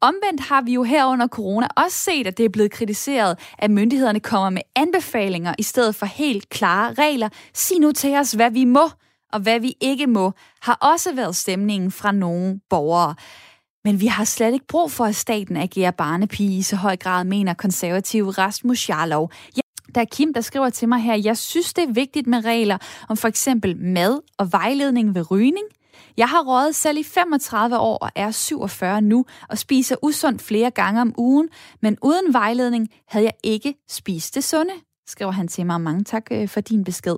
[0.00, 3.70] Omvendt har vi jo her under corona også set, at det er blevet kritiseret, at
[3.70, 7.28] myndighederne kommer med anbefalinger i stedet for helt klare regler.
[7.54, 8.90] Sig nu til os, hvad vi må
[9.32, 10.32] og hvad vi ikke må,
[10.62, 13.14] har også været stemningen fra nogle borgere.
[13.84, 17.24] Men vi har slet ikke brug for, at staten agerer barnepige i så høj grad,
[17.24, 19.30] mener konservativ Rasmus Jarlov.
[19.96, 22.78] Der er Kim, der skriver til mig her, jeg synes, det er vigtigt med regler
[23.08, 25.66] om for eksempel mad og vejledning ved rygning.
[26.16, 30.70] Jeg har røget selv i 35 år og er 47 nu og spiser usundt flere
[30.70, 31.48] gange om ugen,
[31.82, 34.72] men uden vejledning havde jeg ikke spist det sunde,
[35.06, 35.80] skriver han til mig.
[35.80, 37.16] Mange tak øh, for din besked.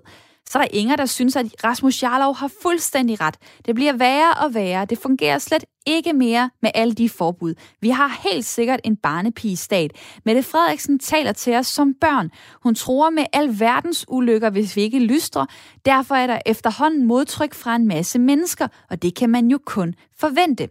[0.50, 3.34] Så er der Inger, der synes, at Rasmus Jarlov har fuldstændig ret.
[3.66, 4.84] Det bliver værre og værre.
[4.84, 7.54] Det fungerer slet ikke mere med alle de forbud.
[7.80, 9.90] Vi har helt sikkert en barnepigestat.
[10.24, 12.30] Mette Frederiksen taler til os som børn.
[12.62, 15.46] Hun tror med al verdens ulykker, hvis vi ikke lystrer.
[15.84, 19.94] Derfor er der efterhånden modtryk fra en masse mennesker, og det kan man jo kun
[20.18, 20.68] forvente.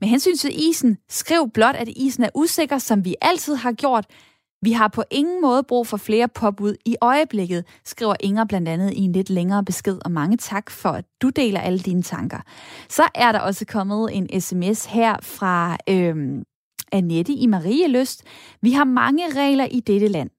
[0.00, 4.06] Med hensyn til isen, skriv blot, at isen er usikker, som vi altid har gjort.
[4.62, 8.92] Vi har på ingen måde brug for flere påbud i øjeblikket, skriver Inger blandt andet
[8.92, 12.38] i en lidt længere besked, og mange tak for, at du deler alle dine tanker.
[12.88, 16.42] Så er der også kommet en sms her fra øhm,
[16.92, 18.22] Annette i Marie Lyst.
[18.62, 20.30] Vi har mange regler i dette land,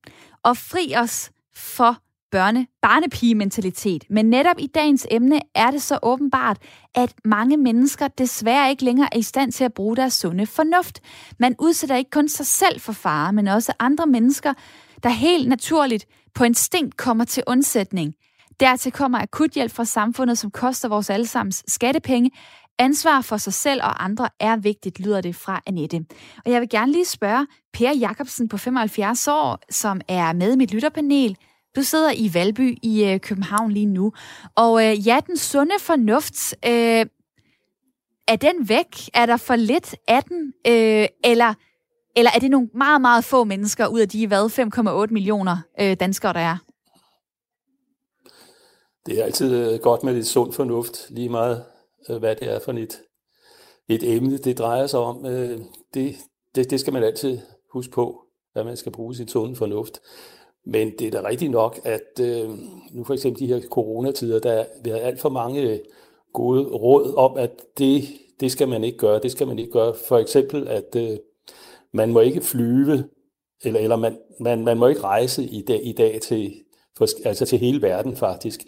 [0.43, 1.97] og fri os for
[2.31, 4.03] børne, barnepige-mentalitet.
[4.09, 6.57] Men netop i dagens emne er det så åbenbart,
[6.95, 10.99] at mange mennesker desværre ikke længere er i stand til at bruge deres sunde fornuft.
[11.39, 14.53] Man udsætter ikke kun sig selv for fare, men også andre mennesker,
[15.03, 16.05] der helt naturligt
[16.35, 18.13] på instinkt kommer til undsætning.
[18.59, 22.31] Dertil kommer akut hjælp fra samfundet, som koster vores allesammens skattepenge.
[22.79, 26.05] Ansvar for sig selv og andre er vigtigt, lyder det fra Annette.
[26.45, 30.55] Og jeg vil gerne lige spørge Per Jacobsen på 75 år, som er med i
[30.55, 31.37] mit lytterpanel.
[31.75, 34.13] Du sidder i Valby i øh, København lige nu.
[34.55, 37.05] Og øh, ja, den sunde fornuft, øh,
[38.27, 39.09] er den væk?
[39.13, 40.53] Er der for lidt af den?
[40.67, 41.53] Øh, eller,
[42.15, 45.97] eller er det nogle meget, meget få mennesker ud af de, hvad, 5,8 millioner øh,
[45.99, 46.57] danskere, der er?
[49.05, 51.65] Det er altid øh, godt med lidt sund fornuft, lige meget
[52.09, 53.01] øh, hvad det er for et,
[53.87, 55.25] et emne, det drejer sig om.
[55.25, 55.59] Øh,
[55.93, 56.15] det,
[56.55, 57.39] det, det skal man altid
[57.73, 59.99] huske på, hvad man skal bruge sit sunde fornuft.
[60.71, 62.49] Men det er da rigtigt nok, at øh,
[62.91, 65.79] nu for eksempel de her coronatider, der er alt for mange øh,
[66.33, 68.03] gode råd om, at det,
[68.39, 69.93] det skal man ikke gøre, det skal man ikke gøre.
[70.07, 71.17] For eksempel, at øh,
[71.93, 73.03] man må ikke flyve,
[73.63, 76.53] eller, eller man, man, man må ikke rejse i dag, i dag til,
[76.97, 78.59] for, altså til hele verden faktisk.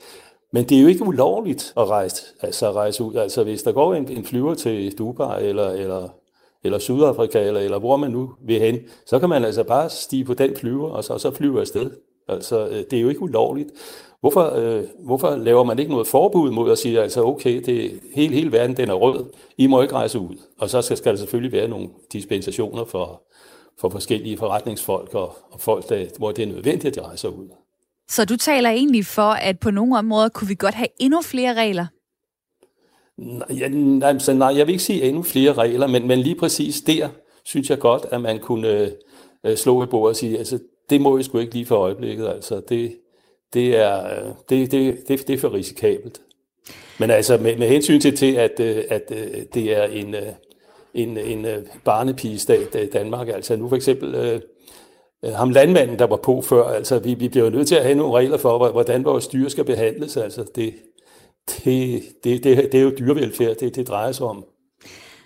[0.54, 3.16] Men det er jo ikke ulovligt at rejse, altså rejse ud.
[3.16, 6.10] Altså hvis der går en, en flyver til Dubai eller, eller
[6.64, 10.26] eller Sydafrika, eller, eller hvor man nu vil hen, så kan man altså bare stige
[10.26, 11.91] på den flyver, og så, så flyve afsted.
[12.28, 13.70] Altså, øh, det er jo ikke ulovligt.
[14.20, 18.36] Hvorfor, øh, hvorfor laver man ikke noget forbud mod at sige, altså okay, det, hele,
[18.36, 19.26] hele verden den er rød,
[19.57, 20.36] I må ikke rejse ud.
[20.59, 23.24] Og så skal, skal der selvfølgelig være nogle dispensationer for,
[23.80, 27.49] for forskellige forretningsfolk og, og folk, der, hvor det er nødvendigt, at de rejser ud.
[28.09, 31.53] Så du taler egentlig for, at på nogle områder kunne vi godt have endnu flere
[31.53, 31.86] regler?
[33.22, 37.09] Nej, altså, nej, jeg vil ikke sige endnu flere regler, men, men lige præcis der
[37.43, 38.91] synes jeg godt, at man kunne øh,
[39.45, 40.59] øh slå i bordet og sige, altså
[40.89, 42.97] det må jeg sgu ikke lige for øjeblikket, altså det,
[43.53, 46.22] det, er, øh, det, det, det, det er for risikabelt.
[46.99, 50.22] Men altså med, med hensyn til, til at, øh, at øh, det er en, øh,
[50.93, 54.41] en, en øh, barnepigestat Danmark, altså nu for eksempel øh,
[55.34, 57.95] ham landmanden, der var på før, altså vi, vi bliver jo nødt til at have
[57.95, 60.74] nogle regler for, hvordan vores dyr skal behandles, altså det,
[61.48, 64.46] det, det, det, det er jo dyrevelfærd, det, det drejer sig om.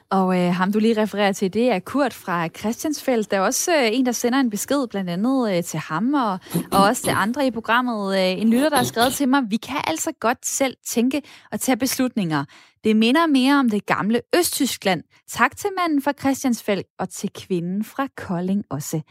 [0.10, 3.32] Og øh, ham, du lige refererer til, det er Kurt fra Christiansfeldt.
[3.32, 6.40] Der er også øh, en, der sender en besked, blandt andet øh, til ham og,
[6.72, 8.18] og også til andre i programmet.
[8.18, 11.60] Øh, en lytter, der har skrevet til mig, vi kan altså godt selv tænke og
[11.60, 12.46] tage beslutninger.
[12.84, 15.04] Det minder mere om det gamle Østtyskland.
[15.30, 19.02] Tak til manden fra Christiansfeldt og til kvinden fra Kolding også.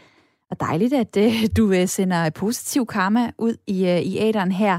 [0.51, 4.75] Og dejligt, at uh, du uh, sender positiv karma ud i, uh, i æderen her.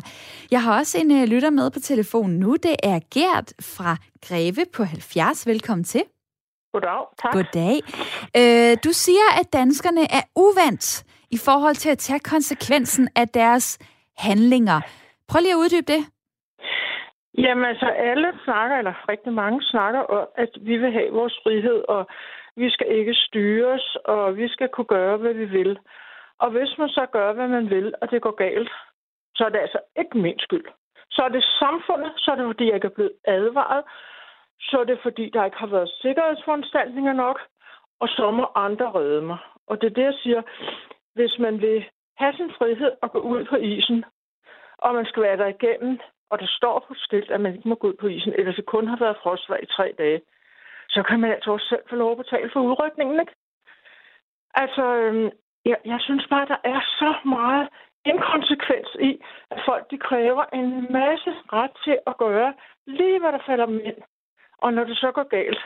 [0.52, 2.56] Jeg har også en uh, lytter med på telefonen nu.
[2.56, 3.98] Det er Gert fra
[4.28, 5.48] Greve på 70.
[5.48, 6.04] Velkommen til.
[6.74, 7.34] Goddag, tak.
[7.34, 7.76] Goddag.
[8.40, 13.80] Uh, du siger, at danskerne er uvandt i forhold til at tage konsekvensen af deres
[14.18, 14.82] handlinger.
[15.30, 16.02] Prøv lige at uddybe det.
[17.38, 21.80] Jamen altså, alle snakker, eller rigtig mange snakker om, at vi vil have vores frihed,
[21.96, 22.02] og
[22.56, 25.80] vi skal ikke styres, og vi skal kunne gøre, hvad vi vil.
[26.40, 28.72] Og hvis man så gør, hvad man vil, og det går galt,
[29.36, 30.66] så er det altså ikke min skyld.
[31.12, 33.84] Så er det samfundet, så er det fordi, jeg ikke er blevet advaret,
[34.60, 37.40] så er det fordi, der ikke har været sikkerhedsforanstaltninger nok,
[38.00, 39.38] og så må andre redde mig.
[39.68, 40.42] Og det er det, jeg siger,
[41.14, 41.86] hvis man vil
[42.18, 44.06] have sin frihed og gå ud på isen,
[44.78, 46.00] og man skal være der igennem
[46.30, 48.66] og der står på skilt, at man ikke må gå ud på isen, eller det
[48.66, 50.22] kun har været frostvær i tre dage,
[50.90, 53.36] så kan man altså også selv få lov at betale for udrykningen, ikke?
[54.54, 55.30] Altså, øhm,
[55.66, 57.68] jeg, jeg synes bare, der er så meget
[58.06, 59.12] inkonsekvens i,
[59.52, 60.70] at folk de kræver en
[61.00, 62.54] masse ret til at gøre
[62.88, 63.98] lige, hvad der falder dem ind.
[64.58, 65.62] Og når det så går galt,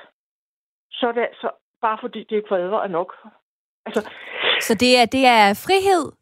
[0.91, 1.49] så er det altså
[1.81, 3.15] bare fordi, det ikke er nok.
[3.85, 4.11] Altså,
[4.59, 6.18] så det er, det er frihed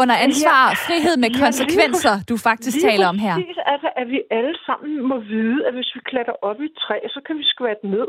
[0.00, 3.36] under ansvar, ja, frihed med konsekvenser, ja, du faktisk taler om her.
[3.36, 6.76] Lige altså, at vi alle sammen må vide, at hvis vi klatrer op i et
[6.84, 8.08] træ, så kan vi skvatte ned.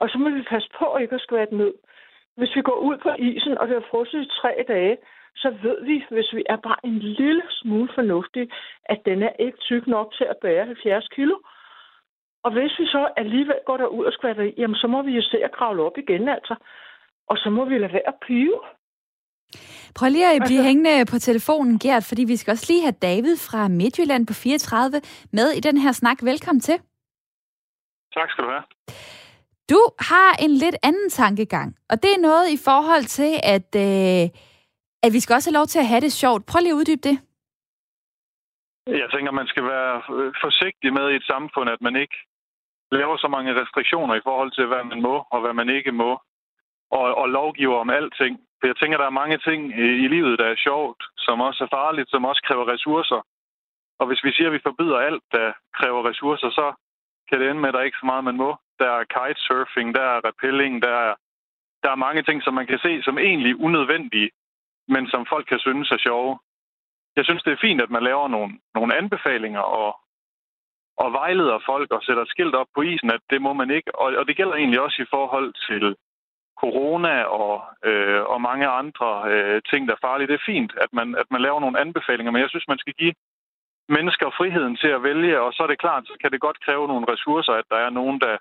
[0.00, 1.72] Og så må vi passe på ikke at skvatte ned.
[2.36, 4.96] Hvis vi går ud på isen, og det har frosset i tre dage,
[5.36, 8.50] så ved vi, hvis vi er bare en lille smule fornuftige,
[8.84, 11.36] at den er ikke tyk nok til at bære 70 kilo.
[12.44, 15.22] Og hvis vi så alligevel går derud og skvatter i, jamen så må vi jo
[15.22, 16.54] se at kravle op igen, altså.
[17.28, 18.60] Og så må vi lade være at pive.
[19.94, 20.68] Prøv lige at blive altså...
[20.68, 25.00] hængende på telefonen, Gert, fordi vi skal også lige have David fra Midtjylland på 34
[25.32, 26.18] med i den her snak.
[26.22, 26.78] Velkommen til.
[28.16, 28.66] Tak skal du have.
[29.72, 29.80] Du
[30.10, 34.24] har en lidt anden tankegang, og det er noget i forhold til, at, øh,
[35.04, 36.46] at vi skal også have lov til at have det sjovt.
[36.46, 37.16] Prøv lige at uddybe det.
[38.86, 40.02] Jeg tænker, man skal være
[40.44, 42.16] forsigtig med i et samfund, at man ikke
[42.92, 46.10] laver så mange restriktioner i forhold til, hvad man må og hvad man ikke må,
[46.90, 48.45] og, og lovgiver om alting.
[48.58, 51.64] For jeg tænker, der er mange ting øh, i livet, der er sjovt, som også
[51.64, 53.20] er farligt, som også kræver ressourcer.
[54.00, 56.66] Og hvis vi siger, at vi forbyder alt, der kræver ressourcer, så
[57.28, 58.56] kan det ende med, at der er ikke så meget, man må.
[58.78, 61.14] Der er kitesurfing, der er rappelling, der er,
[61.82, 64.30] der er mange ting, som man kan se som egentlig unødvendige,
[64.88, 66.38] men som folk kan synes er sjove.
[67.16, 70.00] Jeg synes, det er fint, at man laver nogle, nogle anbefalinger og,
[70.96, 73.94] og vejleder folk og sætter skilt op på isen, at det må man ikke.
[73.94, 75.96] Og, og det gælder egentlig også i forhold til
[76.62, 77.54] corona og,
[77.88, 80.30] øh, og mange andre øh, ting, der er farlige.
[80.30, 82.94] Det er fint, at man, at man laver nogle anbefalinger, men jeg synes, man skal
[83.00, 83.14] give
[83.96, 86.86] mennesker friheden til at vælge, og så er det klart, så kan det godt kræve
[86.88, 88.36] nogle ressourcer, at der er nogen, der,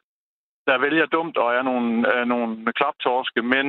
[0.67, 3.65] der vælger dumt og er nogle, er nogle klaptorske, men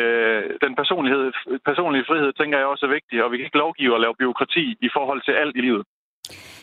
[0.00, 1.22] øh, den personlighed,
[1.70, 4.64] personlige frihed, tænker jeg også er vigtig, og vi kan ikke lovgive og lave byråkrati
[4.86, 5.84] i forhold til alt i livet.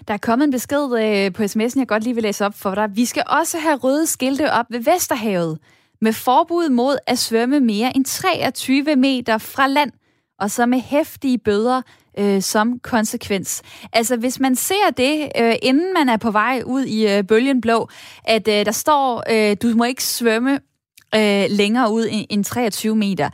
[0.08, 2.76] Der er kommet en besked øh, på sms'en, jeg godt lige vil læse op for
[2.76, 2.88] dig.
[2.95, 5.60] Vi skal også have røde skilte op ved Vesterhavet
[6.01, 9.91] med forbud mod at svømme mere end 23 meter fra land,
[10.39, 11.81] og så med hæftige bøder
[12.19, 13.61] øh, som konsekvens.
[13.93, 17.61] Altså hvis man ser det, øh, inden man er på vej ud i øh, bølgen
[17.61, 17.89] blå,
[18.23, 20.59] at øh, der står, øh, du må ikke svømme
[21.15, 23.29] øh, længere ud end, end 23 meter,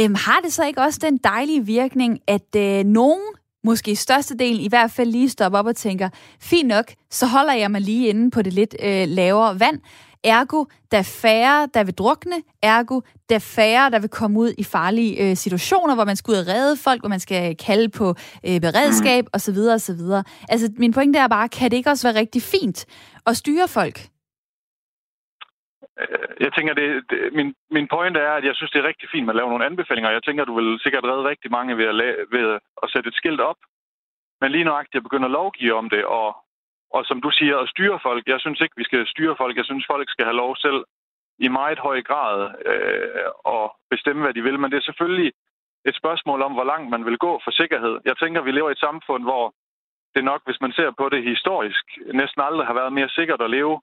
[0.00, 3.22] øh, har det så ikke også den dejlige virkning, at øh, nogen
[3.64, 6.08] måske størstedelen i hvert fald lige stopper op og tænker,
[6.40, 9.78] fint nok, så holder jeg mig lige inde på det lidt øh, lavere vand,
[10.24, 12.36] Ergo, der færre, der vil drukne.
[12.62, 16.42] Ergo, der færre, der vil komme ud i farlige øh, situationer, hvor man skal ud
[16.42, 18.06] og redde folk, hvor man skal kalde på
[18.48, 19.34] øh, beredskab mm.
[19.36, 19.58] osv.
[19.76, 20.02] osv.
[20.52, 22.78] Altså, min pointe er bare, kan det ikke også være rigtig fint
[23.26, 23.98] at styre folk?
[26.00, 29.08] Øh, jeg tænker, det, det, min, min pointe er, at jeg synes, det er rigtig
[29.12, 30.10] fint, at man laver nogle anbefalinger.
[30.10, 33.14] Jeg tænker, du vil sikkert redde rigtig mange ved at, la- ved at sætte et
[33.14, 33.56] skilt op.
[34.40, 36.36] Men lige nøjagtigt at begynde at lovgive om det, og
[36.94, 38.22] og som du siger, at styre folk.
[38.26, 39.56] Jeg synes ikke, vi skal styre folk.
[39.56, 40.84] Jeg synes, folk skal have lov selv
[41.38, 42.36] i meget høj grad
[42.72, 44.58] øh, at bestemme, hvad de vil.
[44.58, 45.32] Men det er selvfølgelig
[45.88, 47.94] et spørgsmål om, hvor langt man vil gå for sikkerhed.
[48.04, 49.54] Jeg tænker, vi lever i et samfund, hvor
[50.14, 51.84] det nok, hvis man ser på det historisk,
[52.14, 53.80] næsten aldrig har været mere sikkert at leve.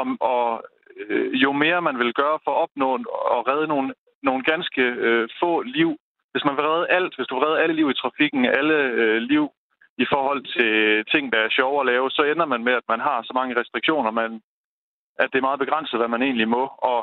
[0.00, 0.64] Om, og
[0.96, 2.88] øh, jo mere man vil gøre for at opnå
[3.36, 5.90] og redde nogle, nogle ganske øh, få liv,
[6.32, 9.16] hvis man vil redde alt, hvis du vil redde alle liv i trafikken, alle øh,
[9.16, 9.50] liv
[10.02, 10.72] i forhold til
[11.12, 13.56] ting, der er sjove at lave, så ender man med, at man har så mange
[13.60, 14.30] restriktioner, man,
[15.22, 16.64] at det er meget begrænset, hvad man egentlig må.
[16.90, 17.00] Og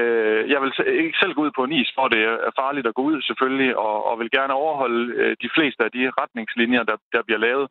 [0.00, 0.72] øh, jeg vil
[1.04, 3.76] ikke selv gå ud på en is, for det er farligt at gå ud selvfølgelig,
[3.78, 7.68] og, og vil gerne overholde øh, de fleste af de retningslinjer, der, der bliver lavet.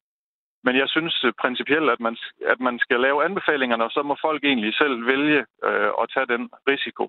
[0.64, 2.18] Men jeg synes øh, principielt, at man,
[2.54, 6.32] at man skal lave anbefalingerne, og så må folk egentlig selv vælge øh, at tage
[6.34, 7.06] den risiko.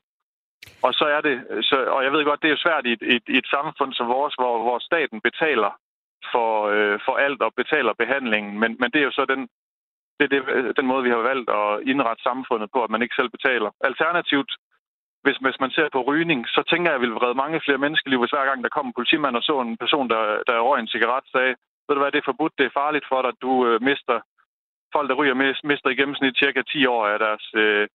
[0.82, 1.36] Og så er det,
[1.68, 4.34] så, og jeg ved godt, det er svært i et, et, et samfund som vores,
[4.34, 5.72] hvor, hvor staten betaler
[6.33, 8.59] for, øh, for alt og betaler behandlingen.
[8.61, 9.49] Men, men det er jo så den,
[10.18, 13.18] det er det, den måde, vi har valgt at indrette samfundet på, at man ikke
[13.18, 13.71] selv betaler.
[13.81, 14.53] Alternativt,
[15.25, 17.83] hvis, hvis man ser på rygning, så tænker jeg, at jeg ville redde mange flere
[17.85, 20.81] menneskeliv, hvis hver gang der kom en politimand og så en person, der, der røg
[20.81, 21.55] en cigaret, sagde,
[21.87, 24.16] ved du hvad, det er forbudt, det er farligt for dig, du øh, mister,
[24.95, 25.35] folk der ryger,
[25.71, 27.89] mister i gennemsnit cirka 10 år af deres øh,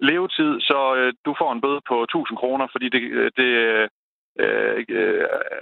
[0.00, 3.88] levetid, så øh, du får en bøde på 1000 kroner, fordi det, øh, det, øh,
[4.38, 4.76] øh,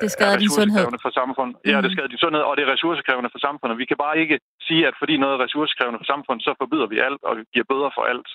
[0.05, 0.85] det skader din sundhed.
[1.07, 1.55] for samfundet.
[1.57, 1.71] Mm.
[1.71, 3.79] Ja, det skader din sundhed, og det er ressourcekrævende for samfundet.
[3.83, 4.37] Vi kan bare ikke
[4.69, 7.91] sige, at fordi noget er ressourcekrævende for samfundet, så forbyder vi alt og giver bøder
[7.97, 8.29] for alt.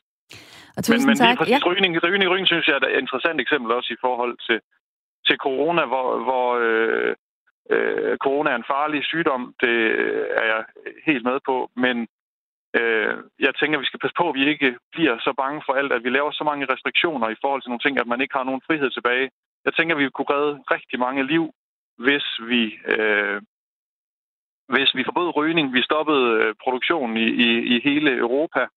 [0.78, 1.38] Og men, men tak.
[1.38, 1.70] præcis ja.
[1.70, 4.60] rygning, rygning, rygning, synes jeg er et interessant eksempel også i forhold til,
[5.28, 7.16] til corona, hvor, hvor, øh,
[7.74, 9.78] øh, corona er en farlig sygdom, det
[10.40, 10.62] er jeg
[11.08, 11.96] helt med på, men
[12.80, 13.14] øh,
[13.46, 15.92] jeg tænker, at vi skal passe på, at vi ikke bliver så bange for alt,
[15.94, 18.44] at vi laver så mange restriktioner i forhold til nogle ting, at man ikke har
[18.50, 19.30] nogen frihed tilbage.
[19.66, 21.54] Jeg tænker, at vi kunne redde rigtig mange liv,
[21.98, 23.42] hvis vi, øh,
[24.74, 25.74] hvis vi forbød rygning.
[25.74, 28.68] Vi stoppede øh, produktionen i, i, i hele Europa,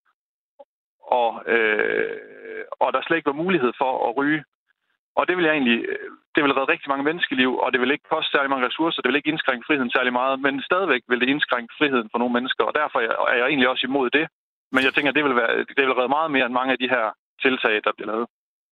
[1.01, 2.17] og, øh,
[2.79, 4.43] og der slet ikke var mulighed for at ryge.
[5.15, 7.91] Og det vil jeg egentlig, øh, det vil redde rigtig mange menneskeliv, og det vil
[7.91, 11.21] ikke koste særlig mange ressourcer, det vil ikke indskrænke friheden særlig meget, men stadigvæk vil
[11.21, 12.99] det indskrænke friheden for nogle mennesker, og derfor
[13.33, 14.27] er jeg egentlig også imod det.
[14.71, 16.79] Men jeg tænker, at det vil, være, det vil redde meget mere end mange af
[16.79, 17.05] de her
[17.41, 18.27] tiltag, der bliver lavet.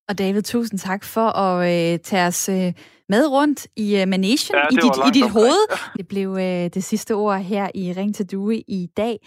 [0.10, 2.74] Og David, tusind tak for at øh, tage os øh,
[3.10, 5.78] med rundt i øh, Manesien, ja, i dit, i dit hoved.
[5.98, 9.18] Det blev øh, det sidste ord her i Ring til Due i dag.